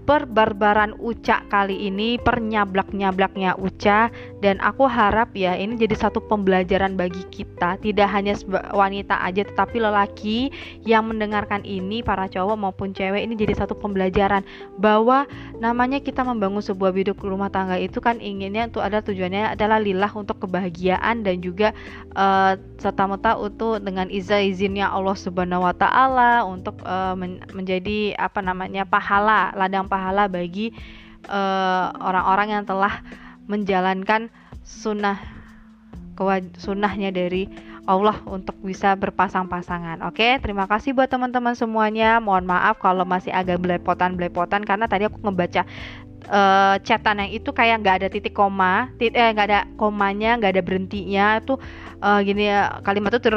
perbarbaran 0.10 0.98
Uca 0.98 1.46
kali 1.54 1.86
ini, 1.86 2.18
pernyablak-nyablaknya 2.18 3.54
Uca 3.62 4.10
dan 4.42 4.58
aku 4.58 4.90
harap 4.90 5.38
ya 5.38 5.54
ini 5.54 5.78
jadi 5.78 5.94
satu 5.94 6.18
pembelajaran 6.26 6.98
bagi 6.98 7.22
kita, 7.30 7.78
tidak 7.78 8.10
hanya 8.10 8.34
wanita 8.74 9.22
aja 9.22 9.46
tetapi 9.46 9.78
lelaki 9.78 10.50
yang 10.82 11.14
mendengarkan 11.14 11.62
ini 11.62 12.02
para 12.02 12.26
cowok 12.26 12.58
maupun 12.58 12.90
cewek 12.90 13.22
ini 13.22 13.38
jadi 13.38 13.54
satu 13.54 13.78
pembelajaran. 13.78 14.42
Bahwa 14.82 15.30
namanya 15.62 16.02
kita 16.02 16.26
membangun 16.26 16.66
sebuah 16.66 16.90
hidup 16.98 17.22
rumah 17.22 17.54
tangga 17.54 17.78
itu 17.78 18.02
kan 18.02 18.18
inginnya 18.18 18.66
untuk 18.66 18.82
ada 18.82 19.06
tujuannya 19.06 19.54
adalah 19.54 19.78
lillah 19.78 20.10
untuk 20.18 20.42
kebahagiaan 20.42 21.22
dan 21.22 21.38
juga 21.38 21.70
uh, 22.18 22.58
serta-merta 22.82 23.38
untuk 23.38 23.78
dengan 23.86 24.10
izin 24.10 24.42
izinnya 24.50 24.90
Allah 24.90 25.14
Subhanahu 25.14 25.70
wa 25.70 25.76
taala 25.78 26.48
untuk 26.50 26.82
uh, 26.82 27.14
men 27.14 27.44
menjadi 27.54 28.18
apa 28.18 28.42
namanya 28.42 28.88
pahala 28.88 29.54
ladang 29.54 29.86
pahala 29.86 29.99
pahala 30.00 30.32
bagi 30.32 30.72
eh, 31.28 31.88
orang-orang 32.00 32.48
uh, 32.48 32.54
yang 32.56 32.64
telah 32.64 33.04
menjalankan 33.52 34.32
sunnah 34.64 35.20
sunnahnya 36.60 37.16
dari 37.16 37.48
Allah 37.88 38.20
untuk 38.28 38.54
bisa 38.62 38.94
berpasang-pasangan. 38.94 40.04
Oke, 40.06 40.38
terima 40.44 40.68
kasih 40.68 40.94
buat 40.94 41.08
teman-teman 41.10 41.56
semuanya. 41.56 42.20
Mohon 42.20 42.54
maaf 42.54 42.78
kalau 42.78 43.08
masih 43.08 43.32
agak 43.32 43.58
belepotan-belepotan 43.64 44.68
karena 44.68 44.86
tadi 44.86 45.08
aku 45.08 45.18
ngebaca 45.24 45.64
uh, 46.30 46.80
chatan 46.86 47.26
yang 47.26 47.32
itu 47.34 47.50
kayak 47.52 47.82
nggak 47.84 47.96
ada 48.04 48.08
titik 48.08 48.38
koma 48.38 48.88
tit 49.02 49.12
eh 49.18 49.30
nggak 49.34 49.48
ada 49.50 49.62
komanya 49.76 50.38
nggak 50.38 50.52
ada 50.56 50.64
berhentinya 50.64 51.42
tuh 51.44 51.58
uh, 52.04 52.20
gini 52.24 52.48
ya 52.50 52.80
kalimat 52.84 53.14
itu 53.16 53.30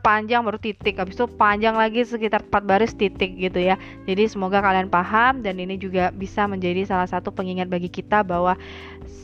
panjang 0.00 0.44
baru 0.44 0.58
titik. 0.60 1.00
Habis 1.00 1.16
itu 1.16 1.26
panjang 1.28 1.74
lagi 1.76 2.04
sekitar 2.04 2.44
4 2.46 2.64
baris 2.64 2.92
titik 2.96 3.36
gitu 3.36 3.58
ya. 3.58 3.76
Jadi 4.04 4.28
semoga 4.28 4.60
kalian 4.60 4.88
paham 4.92 5.40
dan 5.44 5.58
ini 5.58 5.76
juga 5.80 6.12
bisa 6.14 6.46
menjadi 6.46 6.86
salah 6.86 7.08
satu 7.08 7.32
pengingat 7.32 7.68
bagi 7.68 7.88
kita 7.88 8.22
bahwa 8.24 8.56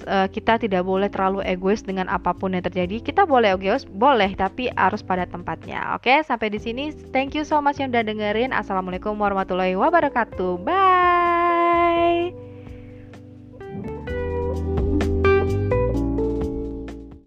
uh, 0.09 0.27
kita 0.29 0.59
tidak 0.61 0.83
boleh 0.85 1.09
terlalu 1.13 1.45
egois 1.45 1.85
dengan 1.85 2.09
apa 2.09 2.33
pun 2.35 2.57
yang 2.57 2.65
terjadi. 2.65 3.01
Kita 3.01 3.29
boleh 3.29 3.55
egois 3.57 3.85
boleh 3.85 4.33
tapi 4.35 4.73
harus 4.75 5.05
pada 5.05 5.29
tempatnya. 5.29 5.95
Oke 5.97 6.21
sampai 6.25 6.51
di 6.53 6.61
sini. 6.61 6.91
Thank 7.13 7.37
you 7.37 7.45
so 7.45 7.61
much 7.61 7.79
yang 7.81 7.93
udah 7.93 8.05
dengerin. 8.05 8.51
Assalamualaikum 8.53 9.15
warahmatullahi 9.17 9.77
wabarakatuh. 9.77 10.61
Bye 10.65 12.48